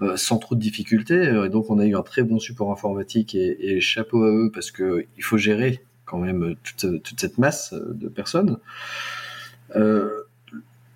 [0.01, 1.23] euh, sans trop de difficultés.
[1.45, 4.51] Et donc, on a eu un très bon support informatique et, et chapeau à eux
[4.53, 8.57] parce que il faut gérer quand même toute, toute cette masse de personnes.
[9.75, 10.23] Euh,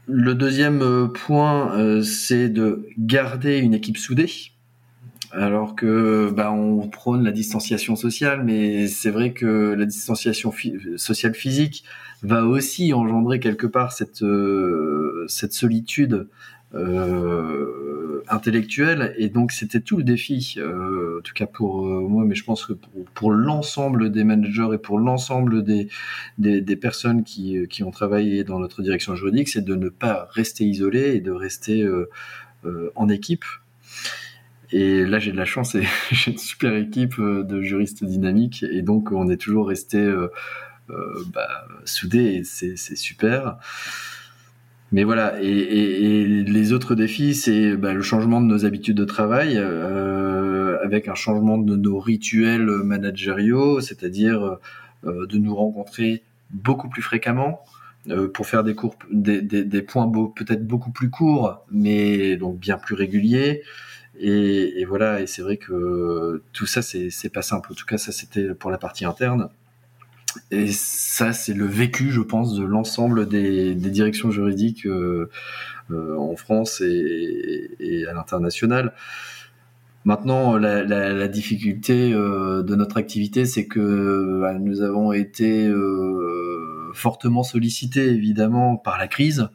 [0.05, 4.29] le deuxième point, euh, c'est de garder une équipe soudée.
[5.31, 10.53] Alors que bah, on prône la distanciation sociale, mais c'est vrai que la distanciation
[10.95, 11.85] sociale physique
[12.21, 16.27] va aussi engendrer quelque part cette euh, cette solitude
[16.75, 22.23] euh, intellectuelle et donc c'était tout le défi euh, en tout cas pour euh, moi
[22.25, 25.89] mais je pense que pour, pour l'ensemble des managers et pour l'ensemble des,
[26.37, 30.27] des, des personnes qui, qui ont travaillé dans notre direction juridique c'est de ne pas
[30.31, 32.09] rester isolé et de rester euh,
[32.65, 33.45] euh, en équipe.
[34.71, 38.63] Et là j'ai de la chance et j'ai une super équipe de juristes dynamiques.
[38.63, 40.29] Et donc on est toujours resté euh,
[41.33, 43.57] bah, soudés et c'est super
[44.93, 49.55] mais voilà, et, les autres défis, c'est bah, le changement de nos habitudes de travail,
[49.57, 54.59] euh, avec un changement de nos rituels managériaux, c'est-à-dire
[55.05, 57.63] euh, de nous rencontrer beaucoup plus fréquemment
[58.09, 63.63] euh, pour faire des points peut-être beaucoup plus courts, mais donc bien plus réguliers.
[64.19, 67.71] Et, voilà, et c'est vrai que tout ça, c'est pas simple.
[67.71, 69.49] En tout cas, ça c'était pour la partie interne.
[70.51, 75.29] Et ça, c'est le vécu, je pense, de l'ensemble des, directions juridiques euh,
[75.91, 78.93] euh, en France et, à l'international.
[80.05, 85.71] Maintenant, la, difficulté euh, de notre activité, c'est que nous avons été
[86.93, 89.49] fortement sollicités, évidemment, par la crise,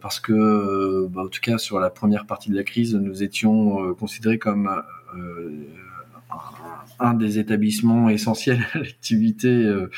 [0.00, 3.94] parce que, bah, en tout cas, sur la première partie de la crise, nous étions
[3.94, 4.68] considérés comme
[6.98, 9.88] un des établissements essentiels à l'activité euh,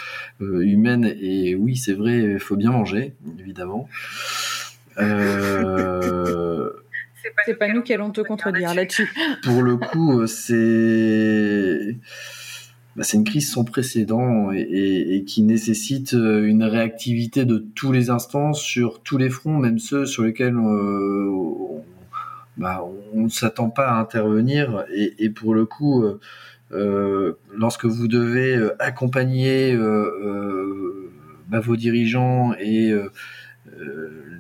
[0.40, 1.14] humaine.
[1.20, 3.88] Et oui, c'est vrai, il faut bien manger, évidemment.
[4.98, 6.70] Euh...
[7.44, 9.12] C'est pas, pas nous qui allons te contredire là-dessus.
[9.42, 11.98] Pour le coup, c'est
[12.96, 17.92] bah, c'est une crise sans précédent et, et, et, qui nécessite une réactivité de tous
[17.92, 21.84] les instants sur tous les fronts, même ceux sur lesquels euh, on,
[22.56, 22.84] bah,
[23.14, 24.84] on ne s'attend pas à intervenir.
[24.92, 26.20] Et, et pour le coup, euh, euh,
[26.70, 31.10] lorsque vous devez euh, accompagner euh,
[31.48, 32.92] bah, vos dirigeants et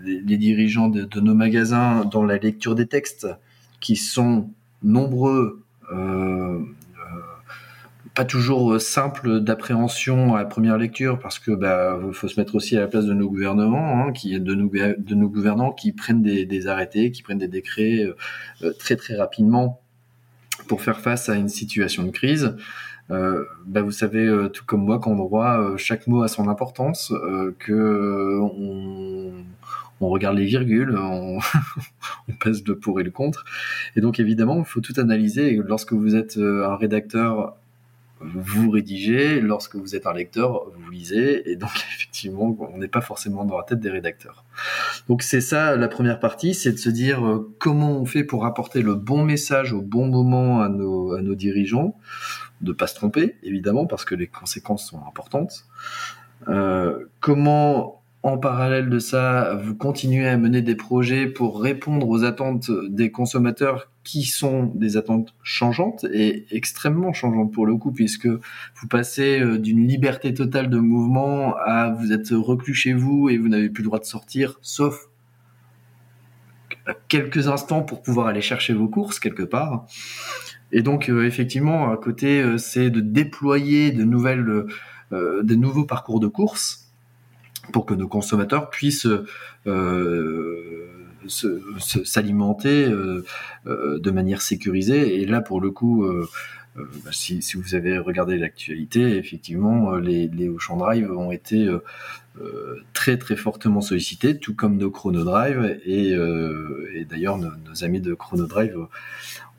[0.04, 3.28] les, dirigeants de, nos magasins dans la lecture des textes
[3.80, 4.50] qui sont
[4.82, 5.62] nombreux
[8.14, 12.76] pas toujours simple d'appréhension à la première lecture parce que bah faut se mettre aussi
[12.76, 17.22] à la place de nos gouvernements hein, de nos gouvernants qui prennent des arrêtés qui
[17.22, 18.06] prennent des décrets
[18.78, 19.80] très très rapidement
[20.78, 22.54] faire face à une situation de crise
[23.10, 26.48] euh, bah vous savez euh, tout comme moi qu'en droit euh, chaque mot a son
[26.48, 27.12] importance,
[27.58, 31.38] que on, regarde les virgules, on,
[32.40, 33.44] pèse le pour et le contre,
[33.96, 35.56] et donc évidemment il faut tout analyser.
[35.66, 37.56] Lorsque vous êtes un rédacteur
[38.22, 43.00] vous rédigez, lorsque vous êtes un lecteur, vous lisez, et donc effectivement, on n'est pas
[43.00, 44.44] forcément dans la tête des rédacteurs.
[45.10, 48.80] Donc c'est ça la première partie, c'est de se dire comment on fait pour apporter
[48.80, 51.96] le bon message au bon moment à nos, à nos dirigeants,
[52.60, 55.64] de pas se tromper, évidemment, parce que les conséquences sont importantes.
[56.46, 62.22] Euh, comment, en parallèle de ça, vous continuez à mener des projets pour répondre aux
[62.24, 68.26] attentes des consommateurs qui sont des attentes changeantes et extrêmement changeantes pour le coup, puisque
[68.26, 73.38] vous passez euh, d'une liberté totale de mouvement à vous êtes reclus chez vous et
[73.38, 75.08] vous n'avez plus le droit de sortir, sauf
[77.08, 79.86] quelques instants pour pouvoir aller chercher vos courses quelque part.
[80.72, 84.66] Et donc euh, effectivement, à côté, euh, c'est de déployer de nouvelles,
[85.10, 86.79] nouveaux parcours de course
[87.72, 89.08] pour que nos consommateurs puissent
[92.04, 92.88] s'alimenter
[93.66, 95.20] de manière sécurisée.
[95.20, 96.06] Et là, pour le coup,
[96.76, 101.68] bah, si, vous avez regardé l'actualité, effectivement, les, les Ocean Drive ont été
[102.92, 105.78] très très fortement sollicités, tout comme nos Chrono Drive.
[105.84, 106.14] Et,
[107.08, 108.76] d'ailleurs, nos, amis de Chrono Drive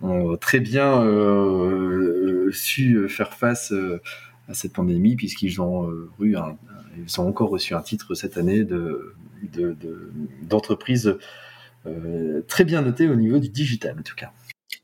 [0.02, 4.02] ont très bien euh, su faire face euh,
[4.52, 6.58] à cette pandémie puisqu'ils ont euh, eu un,
[6.98, 9.16] ils ont encore reçu un titre cette année de
[10.44, 11.18] d'entreprise
[11.86, 14.32] de, très bien noté au niveau du digital en tout cas.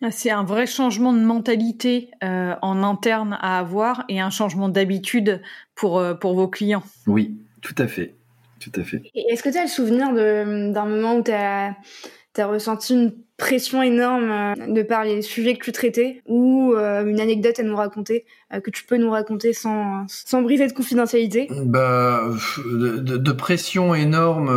[0.01, 4.67] Ah, c'est un vrai changement de mentalité euh, en interne à avoir et un changement
[4.67, 5.41] d'habitude
[5.75, 6.83] pour, pour vos clients.
[7.05, 8.15] Oui, tout à fait.
[8.59, 9.03] Tout à fait.
[9.13, 11.75] Est-ce que tu as le souvenir d'un moment où tu as,
[12.41, 17.05] as, ressenti une pression énorme euh, de par les sujets que tu traitais ou euh,
[17.05, 20.73] une anecdote à nous raconter euh, que tu peux nous raconter sans, sans briser de
[20.73, 21.47] confidentialité?
[21.65, 22.23] Bah,
[22.65, 24.49] de, pression énorme,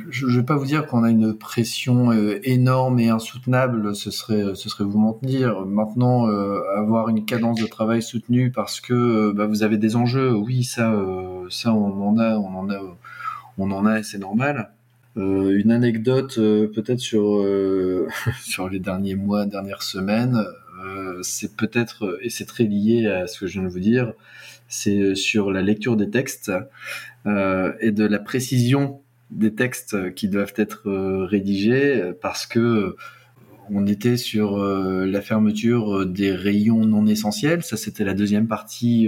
[0.00, 2.10] je, je vais pas vous dire qu'on a une pression
[2.42, 5.66] énorme et insoutenable, ce serait ce serait vous mentir.
[5.66, 6.26] Maintenant,
[6.74, 10.90] avoir une cadence de travail soutenue parce que bah, vous avez des enjeux, oui, ça
[11.50, 12.80] ça on en a, on en a,
[13.58, 14.70] on en a, c'est normal.
[15.18, 18.08] Euh, une anecdote euh, peut-être sur euh,
[18.42, 20.38] sur les derniers mois, dernières semaines,
[21.22, 24.14] c'est peut-être et c'est très lié à ce que je viens de vous dire,
[24.66, 26.50] c'est sur la lecture des textes
[27.24, 29.00] et de la précision
[29.30, 30.90] des textes qui doivent être
[31.24, 32.96] rédigés parce que
[33.70, 37.62] on était sur la fermeture des rayons non essentiels.
[37.62, 39.06] Ça, c'était la deuxième partie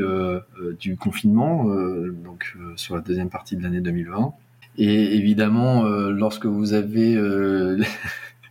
[0.78, 4.32] du confinement, donc sur la deuxième partie de l'année 2020.
[4.76, 7.78] Et évidemment, euh, lorsque vous avez euh,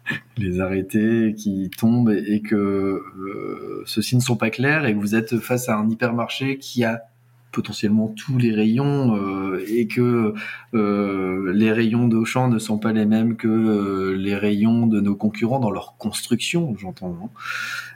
[0.37, 5.15] les arrêtés qui tombent et que euh, ceux-ci ne sont pas clairs et que vous
[5.15, 7.03] êtes face à un hypermarché qui a
[7.51, 10.33] potentiellement tous les rayons euh, et que
[10.73, 15.59] euh, les rayons d'Auchan ne sont pas les mêmes que les rayons de nos concurrents
[15.59, 17.31] dans leur construction, j'entends,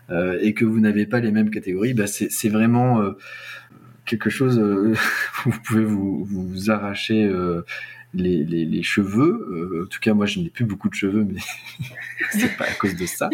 [0.09, 3.01] hein, et que vous n'avez pas les mêmes catégories, bah c'est vraiment
[4.05, 4.93] quelque chose où
[5.49, 7.27] vous pouvez vous, vous arracher
[8.17, 9.47] les, les, les cheveux.
[9.51, 11.39] Euh, en tout cas, moi, je n'ai plus beaucoup de cheveux, mais
[12.31, 13.29] c'est pas à cause de ça.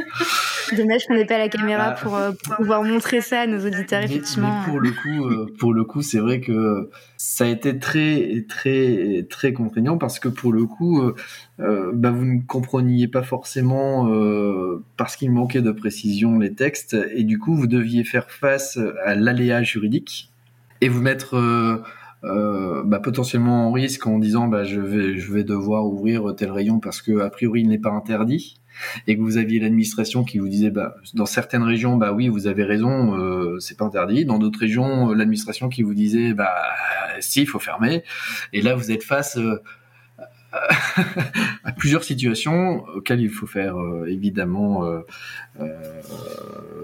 [0.76, 1.92] Dommage qu'on n'ait pas la caméra ah.
[1.94, 4.60] pour, euh, pour, pouvoir montrer ça à nos auditeurs, effectivement.
[4.60, 8.46] Mais pour le coup, euh, pour le coup, c'est vrai que ça a été très,
[8.48, 11.02] très, très contraignant parce que pour le coup,
[11.58, 14.10] bah, vous ne compreniez pas forcément
[14.98, 19.16] parce qu'il manquait de précision les textes et du coup, vous deviez faire face à
[19.16, 20.34] l'aléa juridique
[20.84, 21.78] et vous mettre euh,
[22.24, 26.80] bah, potentiellement en risque en disant bah, je vais je vais devoir ouvrir tel rayon
[26.80, 28.60] parce que a priori il n'est pas interdit.
[29.08, 32.48] Et que vous aviez l'administration qui vous disait bah dans certaines régions bah oui vous
[32.48, 34.26] avez raison euh, c'est pas interdit.
[34.26, 36.56] Dans d'autres régions euh, l'administration qui vous disait bah
[37.20, 38.04] si il faut fermer.
[38.52, 39.62] Et là vous êtes face euh,
[41.64, 45.00] à plusieurs situations auxquelles il faut faire euh, évidemment euh,
[45.60, 46.04] euh,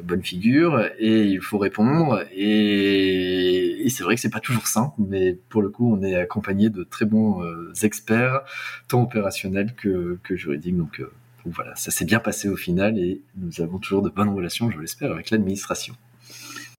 [0.04, 2.24] bonne figure et il faut répondre.
[2.34, 6.16] Et, et c'est vrai que c'est pas toujours simple mais pour le coup on est
[6.16, 7.44] accompagné de très bons
[7.84, 8.42] experts
[8.88, 10.78] tant opérationnels que, que juridiques.
[10.78, 11.02] Donc,
[11.46, 14.72] donc voilà ça s'est bien passé au final et nous avons toujours de bonnes relations
[14.72, 15.96] je l'espère avec l'administration.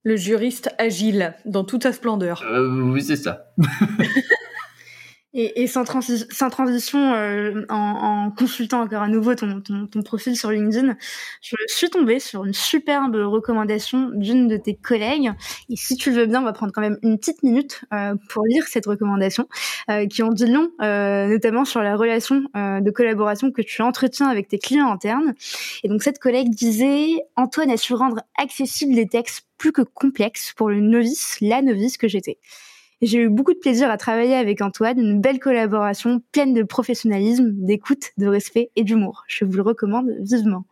[0.02, 2.44] Le juriste agile dans toute sa splendeur.
[2.52, 3.52] Oui c'est ça
[5.32, 10.02] Et, et sans, sans, transition, euh, en, en, consultant encore à nouveau ton, ton, ton,
[10.02, 10.96] profil sur LinkedIn,
[11.40, 15.30] je suis tombée sur une superbe recommandation d'une de tes collègues.
[15.68, 18.44] Et si tu veux bien, on va prendre quand même une petite minute euh, pour
[18.44, 19.46] lire cette recommandation,
[19.88, 23.82] euh, qui en dit long, euh, notamment sur la relation euh, de collaboration que tu
[23.82, 25.34] entretiens avec tes clients internes.
[25.84, 30.52] Et donc cette collègue disait, Antoine a su rendre accessibles les textes plus que complexes
[30.56, 32.38] pour le novice, la novice que j'étais.
[33.02, 37.50] J'ai eu beaucoup de plaisir à travailler avec Antoine, une belle collaboration pleine de professionnalisme,
[37.52, 39.24] d'écoute, de respect et d'humour.
[39.26, 40.64] Je vous le recommande vivement.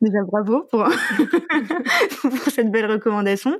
[0.00, 0.84] Déjà bravo pour,
[2.20, 3.58] pour cette belle recommandation.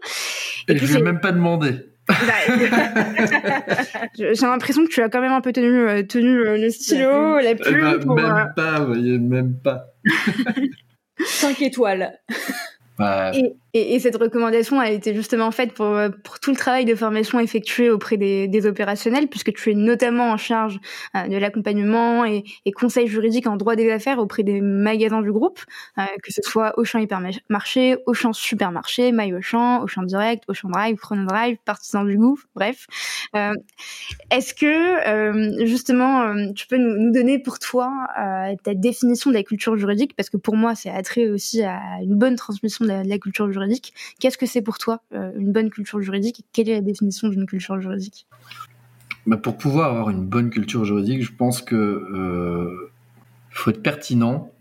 [0.68, 1.74] Et, je ne vais même pas demander.
[2.08, 2.14] Bah,
[4.14, 7.38] j'ai l'impression que tu as quand même un peu tenu, euh, tenu euh, le stylo,
[7.38, 8.00] la plume.
[8.00, 9.86] Eh ben, même euh, pas, vous voyez, même pas.
[11.24, 12.18] 5 étoiles.
[13.34, 16.95] Et, et, et, cette recommandation a été justement faite pour, pour tout le travail de
[16.95, 20.79] formation effectué auprès des, opérationnels, puisque tu es notamment en charge
[21.14, 25.61] euh, de l'accompagnement et, conseil juridique en droit des affaires auprès des magasins du groupe,
[25.99, 31.27] euh, que ce soit Auchan Hypermarché, Auchan Supermarché, My Auchan, Auchan Direct, Auchan Drive, Chrono
[31.27, 32.87] Drive, Partisan du Gouffre, bref.
[33.35, 33.53] Euh,
[34.31, 37.93] Est-ce que euh, justement euh, tu peux nous, donner pour toi
[38.62, 42.14] ta définition de la culture juridique, parce que pour moi c'est attrait aussi à une
[42.14, 43.65] bonne transmission de la culture juridique
[44.20, 47.46] Qu'est-ce que c'est pour toi euh, une bonne culture juridique Quelle est la définition d'une
[47.46, 48.26] culture juridique?
[49.26, 52.90] Bah Pour pouvoir avoir une bonne culture juridique, je pense que euh,
[53.50, 54.52] faut être pertinent,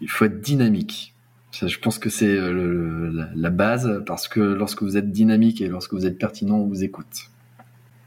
[0.00, 1.14] il faut être dynamique.
[1.52, 5.68] je pense que c'est euh, la, la, base parce que lorsque vous êtes dynamique et
[5.68, 7.30] lorsque vous êtes pertinent, on vous écoute.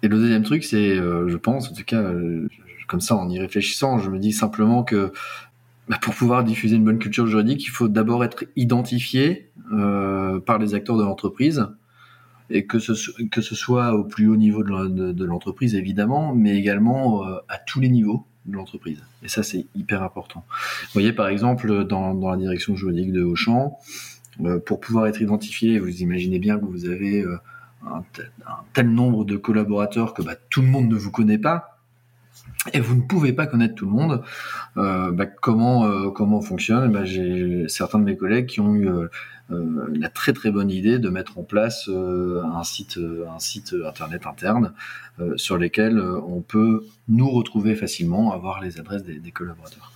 [0.04, 2.04] Et le deuxième truc, c'est, je pense, en tout cas,
[2.88, 5.12] comme ça, en y réfléchissant, je me dis simplement que
[5.90, 10.58] bah, pour pouvoir diffuser une bonne culture juridique, il faut d'abord être identifié euh, par
[10.58, 11.68] les acteurs de l'entreprise
[12.50, 12.94] et que ce,
[13.30, 17.80] que ce soit au plus haut niveau de l'entreprise évidemment, mais également euh, à tous
[17.80, 19.04] les niveaux de l'entreprise.
[19.24, 20.46] Et ça, c'est hyper important.
[20.50, 23.78] Vous voyez, par exemple, dans, dans la direction juridique de Auchan,
[24.44, 27.38] euh, pour pouvoir être identifié, vous imaginez bien que vous avez euh,
[27.86, 31.38] un, tel, un, tel, nombre de collaborateurs que bah, tout le monde ne vous connaît
[31.38, 31.77] pas
[32.74, 34.24] et vous ne pouvez pas connaître tout le monde.
[34.78, 36.92] Euh, bah, comment euh, comment on fonctionne?
[36.92, 39.08] Bah, J'ai certains de mes collègues qui ont eu euh,
[39.52, 43.00] euh la très très bonne idée de mettre en place euh, un site
[43.34, 44.74] un site internet interne
[45.36, 49.92] sur lesquels on peut nous retrouver facilement, avoir les adresses des, des, collaborateurs.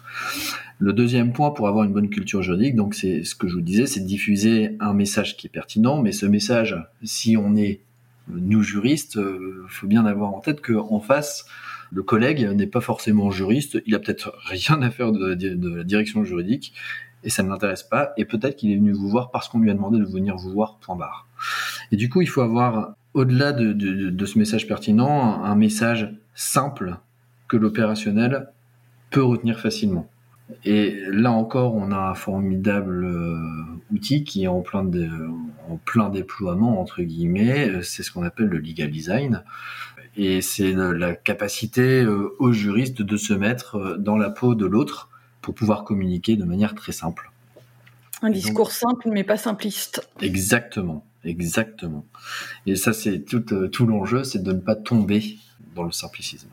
[0.79, 3.61] Le deuxième point pour avoir une bonne culture juridique, donc c'est ce que je vous
[3.61, 7.81] disais, c'est de diffuser un message qui est pertinent, mais ce message, si on est
[8.29, 9.19] nous juristes,
[9.67, 11.45] faut bien avoir en tête qu'en face
[11.91, 16.23] le collègue n'est pas forcément juriste, il a peut-être rien à faire de, la direction
[16.23, 16.73] juridique
[17.23, 19.69] et ça ne l'intéresse pas et peut-être qu'il est venu vous voir parce qu'on lui
[19.69, 21.27] a demandé de venir vous voir point barre.
[21.91, 26.97] Et du coup, il faut avoir au-delà de, ce message pertinent, un message simple
[27.49, 28.47] que l'opérationnel
[29.09, 30.09] peut retenir facilement.
[30.65, 33.37] Et là encore, on a un formidable euh,
[33.93, 35.09] outil qui est en plein, de,
[35.69, 39.43] en plein déploiement, entre guillemets, c'est ce qu'on appelle le legal design
[40.17, 44.65] et c'est la capacité euh, aux juristes de se mettre euh, dans la peau de
[44.65, 45.09] l'autre
[45.41, 47.31] pour pouvoir communiquer de manière très simple.
[48.21, 50.07] Un discours donc, simple mais pas simpliste.
[50.21, 52.05] Exactement, exactement.
[52.65, 55.37] Et ça c'est tout, euh, tout l'enjeu, c'est de ne pas tomber
[55.75, 56.49] dans le simplicisme.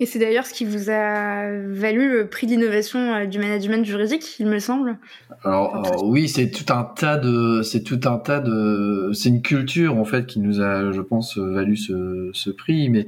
[0.00, 4.40] Et c'est d'ailleurs ce qui vous a valu le prix d'innovation euh, du management juridique,
[4.40, 4.98] il me semble.
[5.44, 9.42] Alors, alors oui, c'est tout un tas de, c'est tout un tas de, c'est une
[9.42, 13.06] culture en fait qui nous a, je pense, valu ce, ce prix, mais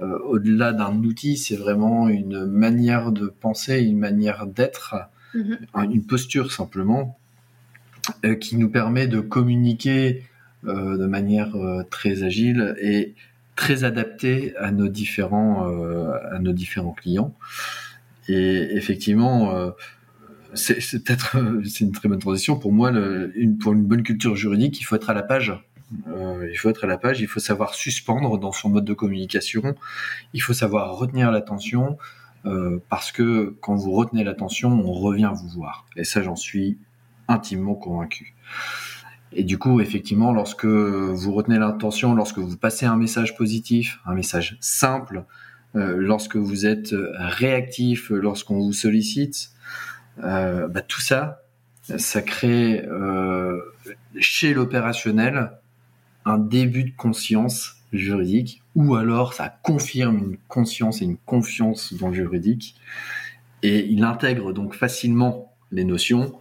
[0.00, 4.96] euh, au-delà d'un outil, c'est vraiment une manière de penser, une manière d'être,
[5.34, 5.92] mm -hmm.
[5.92, 7.18] une posture simplement,
[8.24, 10.24] euh, qui nous permet de communiquer
[10.66, 13.14] euh, de manière euh, très agile et
[13.58, 17.34] très adapté à nos différents euh, à nos différents clients.
[18.28, 19.70] Et effectivement, euh,
[20.54, 22.92] c'est peut-être c'est une très bonne transition pour moi.
[22.92, 25.52] Le, une, pour une bonne culture juridique, il faut être à la page.
[26.06, 27.20] Euh, il faut être à la page.
[27.20, 29.74] Il faut savoir suspendre dans son mode de communication.
[30.34, 31.98] Il faut savoir retenir l'attention
[32.46, 35.84] euh, parce que quand vous retenez l'attention, on revient vous voir.
[35.96, 36.78] Et ça, j'en suis
[37.26, 38.36] intimement convaincu.
[39.32, 44.14] Et du coup, effectivement, lorsque vous retenez l'intention, lorsque vous passez un message positif, un
[44.14, 45.24] message simple,
[45.76, 49.50] euh, lorsque vous êtes réactif, lorsqu'on vous sollicite,
[50.24, 51.42] euh, bah, tout ça,
[51.96, 53.60] ça crée euh,
[54.18, 55.52] chez l'opérationnel
[56.24, 62.08] un début de conscience juridique, ou alors ça confirme une conscience et une confiance dans
[62.08, 62.76] le juridique,
[63.62, 66.38] et il intègre donc facilement les notions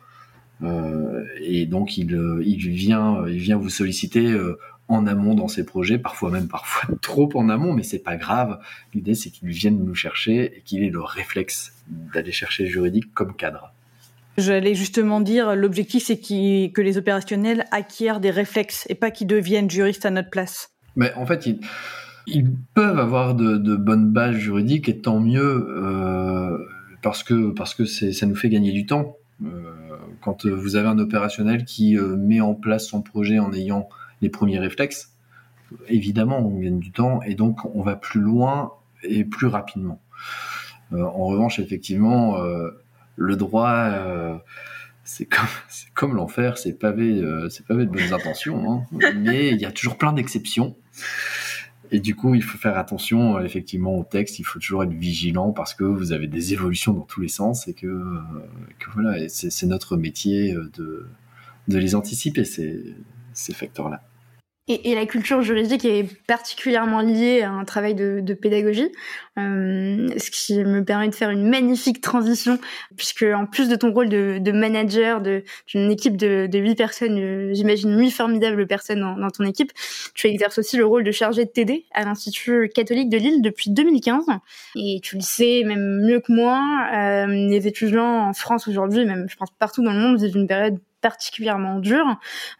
[0.63, 5.65] et donc il, euh, il vient il vient vous solliciter euh, en amont dans ses
[5.65, 8.59] projets, parfois même parfois trop en amont, mais c'est pas grave.
[8.93, 11.73] L'idée c'est qu'ils viennent nous chercher et qu'il ait le réflexe
[12.13, 13.73] d'aller chercher le juridique comme cadre.
[14.37, 19.69] J'allais justement dire, l'objectif c'est que les opérationnels acquièrent des réflexes et pas qu'ils deviennent
[19.69, 20.69] juristes à notre place.
[20.95, 21.47] Mais en fait,
[22.27, 26.57] ils, peuvent avoir de, bonnes bases juridiques et tant mieux euh,
[27.01, 29.16] parce que parce que ça nous fait gagner du temps.
[30.17, 33.87] Euh, quand vous avez un opérationnel qui euh, met en place son projet en ayant
[34.21, 35.13] les premiers réflexes,
[35.87, 38.71] évidemment, on gagne du temps et donc on va plus loin
[39.03, 40.01] et plus rapidement.
[40.93, 42.69] Euh, en revanche, effectivement, euh,
[43.15, 44.37] le droit, euh,
[45.03, 45.27] c'est
[45.93, 49.11] comme, l'enfer, c'est pavé, c'est pavé de bonnes intentions, hein.
[49.15, 50.75] mais il y a toujours plein d'exceptions.
[51.91, 54.39] Et du coup, il faut faire attention effectivement au texte.
[54.39, 57.67] Il faut toujours être vigilant parce que vous avez des évolutions dans tous les sens
[57.67, 58.03] et que,
[58.79, 61.07] que voilà, c'est notre métier de,
[61.67, 62.95] de les anticiper ces,
[63.33, 64.03] ces facteurs-là.
[64.69, 68.91] Et, et, la culture juridique est particulièrement liée à un travail de, de pédagogie,
[69.37, 72.59] euh, ce qui me permet de faire une magnifique transition,
[72.97, 77.17] puisque en plus de ton rôle de, de manager d'une équipe de, de 8 personnes,
[77.17, 79.71] euh, j'imagine huit formidables personnes dans, dans, ton équipe,
[80.15, 83.69] tu exerces aussi le rôle de chargé de TD à l'Institut catholique de Lille depuis
[83.69, 84.25] 2015.
[84.75, 86.61] Et tu le sais même mieux que moi,
[86.93, 90.47] euh, les étudiants en France aujourd'hui, même je pense partout dans le monde, vivent une
[90.47, 92.05] période particulièrement dur,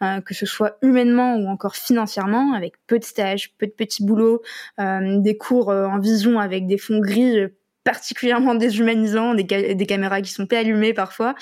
[0.02, 4.04] euh, que ce soit humainement ou encore financièrement, avec peu de stages, peu de petits
[4.04, 4.42] boulots,
[4.80, 7.38] euh, des cours euh, en vision avec des fonds gris
[7.84, 11.34] particulièrement déshumanisants, des, des, caméras qui sont pas allumées parfois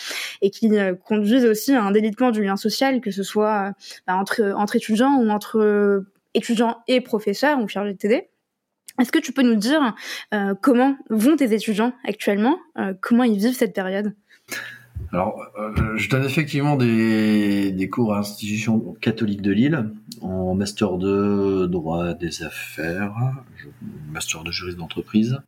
[0.43, 0.71] et qui
[1.05, 3.73] conduisent aussi à un délitement du lien social, que ce soit
[4.07, 8.29] bah, entre, entre étudiants ou entre étudiants et professeurs ou chargés de TD.
[9.01, 9.95] Est-ce que tu peux nous dire
[10.63, 12.59] comment vont tes étudiants actuellement,
[13.01, 14.15] comment ils vivent cette période?
[15.13, 19.91] Alors, euh, je donne effectivement des, des cours à l'institution catholique de Lille,
[20.21, 23.15] en master de droit des affaires,
[24.11, 25.39] master de juriste d'entreprise.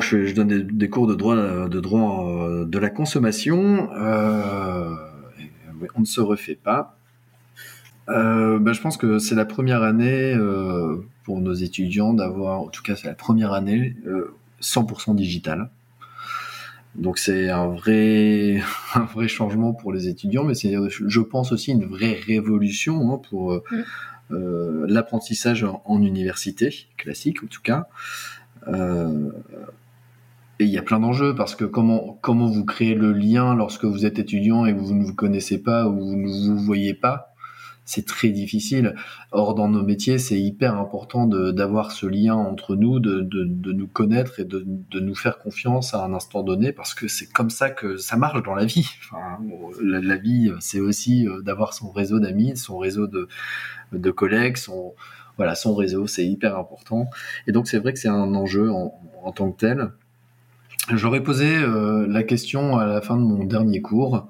[0.00, 3.90] Je, donne des, cours de droit de droit euh, de la consommation.
[3.92, 4.94] Euh,
[5.94, 6.96] on ne se refait pas.
[8.08, 12.68] Euh, ben, je pense que c'est la première année euh, pour nos étudiants d'avoir, en
[12.68, 13.94] tout cas c'est la première année,
[14.62, 15.70] 100% digitale.
[16.94, 18.60] Donc c'est un vrai,
[18.94, 23.20] un vrai changement pour les étudiants, mais c'est, je pense aussi une vraie révolution hein,
[23.30, 23.82] pour euh, mm.
[24.32, 27.86] euh, l'apprentissage en, université classique, en tout cas.
[28.68, 29.30] Euh,
[30.58, 33.86] et il y a plein d'enjeux parce que comment comment vous créez le lien lorsque
[33.86, 37.29] vous êtes étudiant et vous ne vous connaissez pas ou vous ne vous voyez pas?
[37.90, 38.94] C'est très difficile.
[39.32, 44.38] Or, dans nos métiers, c'est hyper important d'avoir ce lien entre nous, de, nous connaître
[44.38, 44.64] et de,
[45.00, 48.44] nous faire confiance à un instant donné, parce que c'est comme ça que ça marche
[48.44, 48.88] dans la vie.
[49.82, 54.94] La, vie, c'est aussi euh, d'avoir son réseau d'amis, son réseau de, collègues, son
[55.36, 57.10] voilà, son réseau, c'est hyper important.
[57.48, 59.90] Et donc, c'est vrai que c'est un enjeu en, en, tant que tel.
[60.92, 64.28] J'aurais posé euh, la question à la fin de mon dernier cours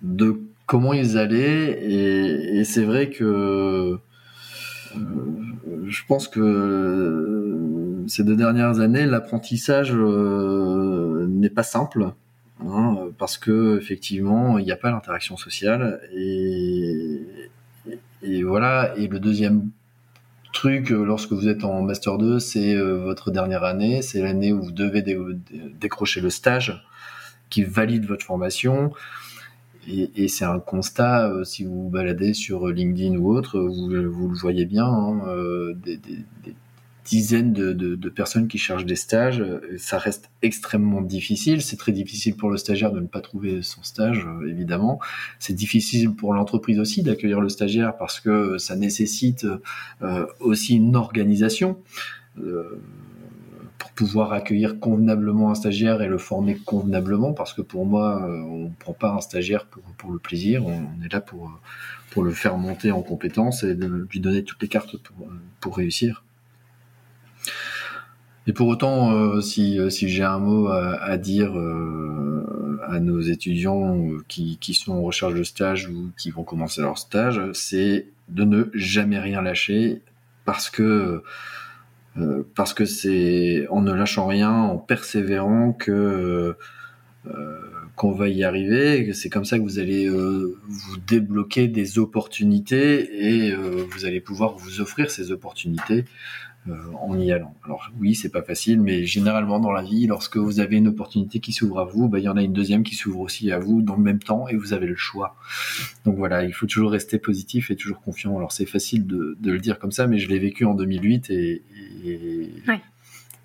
[0.00, 0.40] de
[0.70, 3.98] comment ils allaient et, c'est vrai que euh,
[5.88, 12.12] je pense que euh, ces deux dernières années, l'apprentissage euh, n'est pas simple.
[12.64, 17.20] Hein, parce que effectivement, il n'y a pas l'interaction sociale et,
[18.22, 18.94] et, voilà.
[18.96, 19.70] Et le deuxième
[20.52, 24.72] truc, lorsque vous êtes en master 2, c'est votre dernière année, c'est l'année où vous
[24.72, 25.02] devez
[25.80, 26.86] décrocher le stage
[27.48, 28.92] qui valide votre formation.
[29.88, 34.28] Et, c'est un constat, euh, si vous vous baladez sur LinkedIn ou autre, vous, vous
[34.28, 35.98] le voyez bien, hein, euh, des,
[37.10, 39.44] dizaines de, personnes qui cherchent des stages.
[39.78, 41.60] Ça reste extrêmement difficile.
[41.60, 45.00] C'est très difficile pour le stagiaire de ne pas trouver son stage, euh, évidemment.
[45.38, 49.46] C'est difficile pour l'entreprise aussi d'accueillir le stagiaire parce que ça nécessite
[50.02, 51.78] euh, aussi une organisation.
[53.80, 58.22] Euh, pour pouvoir accueillir convenablement un stagiaire et le former convenablement, parce que pour moi,
[58.22, 61.50] euh, on ne prend pas un stagiaire pour, pour le plaisir, on, est là pour,
[62.10, 65.28] pour le faire monter en compétences et lui donner toutes les cartes pour,
[65.60, 66.24] pour réussir.
[68.46, 74.08] Et pour autant, euh, si, si j'ai un mot à, dire euh, à nos étudiants
[74.28, 78.44] qui, qui sont en recherche de stage ou qui vont commencer leur stage, c'est de
[78.44, 80.02] ne jamais rien lâcher
[80.44, 81.22] parce que
[82.16, 86.56] euh, parce que c'est en ne lâchant rien, en persévérant que
[87.26, 87.60] euh,
[87.96, 89.12] qu'on va y arriver.
[89.12, 94.22] C'est comme ça que vous allez euh, vous débloquer des opportunités et euh, vous allez
[94.22, 96.06] pouvoir vous offrir ces opportunités
[96.68, 97.54] en y allant.
[97.64, 101.40] Alors oui, c'est pas facile, mais généralement dans la vie, lorsque vous avez une opportunité
[101.40, 103.58] qui s'ouvre à vous, bah, il y en a une deuxième qui s'ouvre aussi à
[103.58, 105.36] vous dans le même temps et vous avez le choix.
[106.04, 108.36] Donc voilà, il faut toujours rester positif et toujours confiant.
[108.36, 111.62] Alors c'est facile de, le dire comme ça, mais je l'ai vécu en 2008 et,
[112.04, 112.52] et,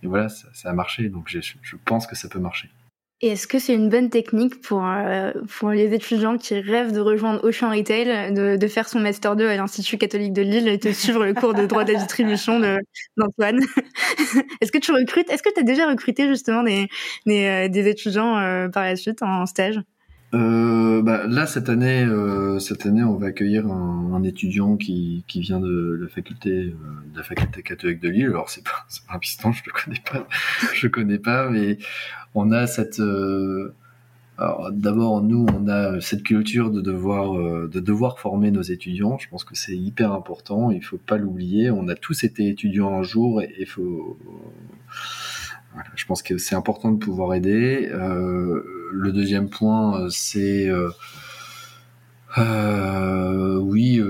[0.04, 1.10] voilà, ça, a marché.
[1.10, 2.70] Donc je pense que ça peut marcher.
[3.30, 7.44] Est-ce que c'est une bonne technique pour, euh, pour les étudiants qui rêvent de rejoindre
[7.44, 10.92] Auchan Retail, de, de faire son Master 2 à l'Institut catholique de Lille et de
[10.92, 12.60] suivre le cours de droit de distribution
[13.18, 13.60] d'Antoine?
[14.62, 16.88] Est-ce que tu recrutes Est-ce que tu as déjà recruté justement des,
[17.26, 19.80] des, euh, des étudiants euh, par la suite en stage?
[20.34, 25.24] Euh, bah, là cette année, euh, cette année, on va accueillir un, un étudiant qui,
[25.28, 26.74] qui vient de la faculté, euh,
[27.14, 28.26] de la faculté catholique de Lille.
[28.28, 30.28] Alors c'est pas, c'est pas un piston, je le connais pas,
[30.74, 31.78] je connais pas, mais
[32.34, 33.00] on a cette.
[33.00, 33.74] Euh,
[34.38, 39.18] alors d'abord, nous, on a cette culture de devoir, euh, de devoir former nos étudiants.
[39.18, 40.72] Je pense que c'est hyper important.
[40.72, 41.72] Il faut pas l'oublier.
[41.72, 44.18] On a tous été étudiants un jour et il faut
[45.96, 47.90] je pense que c'est important de pouvoir aider.
[47.92, 50.68] Euh, le deuxième point, euh, c'est
[52.38, 54.02] euh, oui,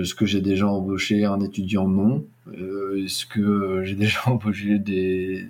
[0.00, 1.88] est-ce que j'ai déjà embauché un étudiant?
[1.88, 2.24] Non.
[2.96, 5.48] est-ce que j'ai déjà embauché des,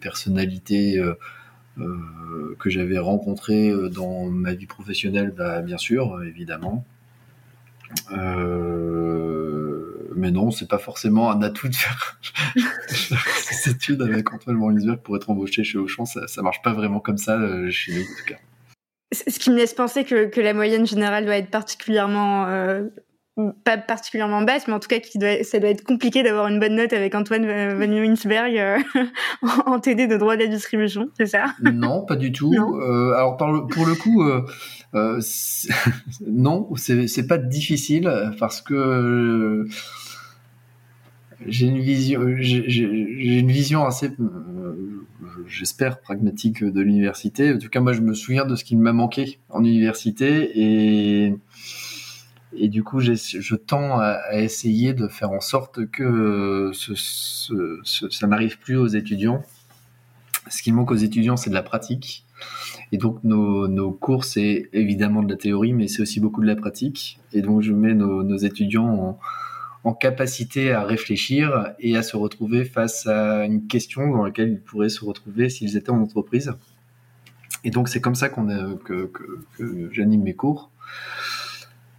[0.00, 1.00] personnalités
[1.76, 5.34] que j'avais rencontrées dans ma vie professionnelle?
[5.36, 6.84] Bah, Bien sûr, évidemment.
[10.16, 12.20] Mais non, c'est pas forcément un atout de faire
[12.88, 16.04] ces études avec Antoine Morningsberg pour être embauché chez Auchan.
[16.04, 18.38] Ça, ça marche pas vraiment comme ça euh, chez nous, en tout cas.
[19.12, 22.88] Ce qui me laisse penser que, que la moyenne générale doit être particulièrement euh,
[23.64, 26.60] pas particulièrement basse, mais en tout cas, qui doit, ça doit être compliqué d'avoir une
[26.60, 28.78] bonne note avec Antoine Van Winsberg euh,
[29.66, 31.46] en TD de droit de la distribution, c'est ça?
[31.60, 32.54] Non, pas du tout.
[32.54, 34.42] Euh, alors pour le coup, euh,
[34.94, 35.20] euh
[36.26, 39.66] non, c'est pas difficile parce que
[41.46, 44.10] j'ai une vision, j'ai une vision assez,
[45.46, 47.52] j'espère pragmatique de l'université.
[47.52, 50.52] En tout cas, moi, je me souviens de ce qui m'a manqué en université
[52.56, 57.80] et du coup, je tends à, essayer de faire en sorte que ce,
[58.10, 59.42] ça n'arrive plus aux étudiants.
[60.48, 62.24] Ce qui manque aux étudiants, c'est de la pratique.
[62.92, 66.46] Et donc, nos, nos cours, c'est évidemment de la théorie, mais c'est aussi beaucoup de
[66.46, 67.18] la pratique.
[67.32, 69.18] Et donc, je mets nos, nos étudiants en,
[69.84, 74.60] en, capacité à réfléchir et à se retrouver face à une question dans laquelle ils
[74.60, 76.52] pourraient se retrouver s'ils étaient en entreprise.
[77.64, 79.10] Et donc, c'est comme ça qu'on que,
[79.92, 80.70] j'anime mes cours.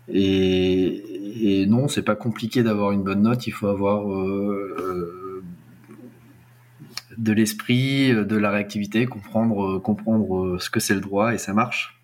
[0.07, 3.47] Et, non, c'est pas compliqué d'avoir une bonne note.
[3.47, 5.43] Il faut avoir euh, euh
[7.17, 12.01] de l'esprit, de la réactivité, comprendre, comprendre ce que c'est le droit et ça marche.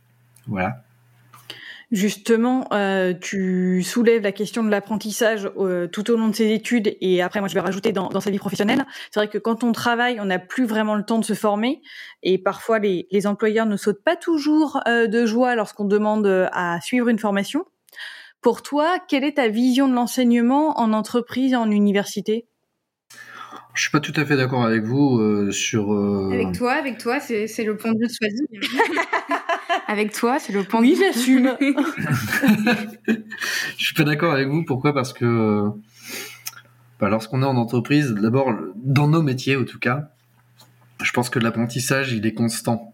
[0.47, 0.83] Voilà.
[1.91, 6.95] Justement, euh, tu soulèves la question de l'apprentissage euh, tout au long de ses études
[7.01, 8.85] et après, moi, je vais rajouter dans, dans sa vie professionnelle.
[9.11, 11.81] C'est vrai que quand on travaille, on n'a plus vraiment le temps de se former
[12.23, 16.79] et parfois les, les employeurs ne sautent pas toujours euh, de joie lorsqu'on demande à
[16.79, 17.65] suivre une formation.
[18.39, 22.47] Pour toi, quelle est ta vision de l'enseignement en entreprise et en université?
[23.73, 25.93] Je suis pas tout à fait d'accord avec vous euh, sur.
[25.93, 26.31] Euh...
[26.31, 28.43] Avec toi, avec toi, c'est, c'est le point de vue de choisi.
[29.87, 31.55] avec toi, c'est le point oui, j'assume.
[33.07, 34.63] je suis pas d'accord avec vous.
[34.65, 34.93] Pourquoi?
[34.93, 35.69] Parce que
[36.99, 40.11] bah, lorsqu'on est en entreprise, d'abord dans nos métiers, en tout cas,
[41.01, 42.93] je pense que l'apprentissage il est constant.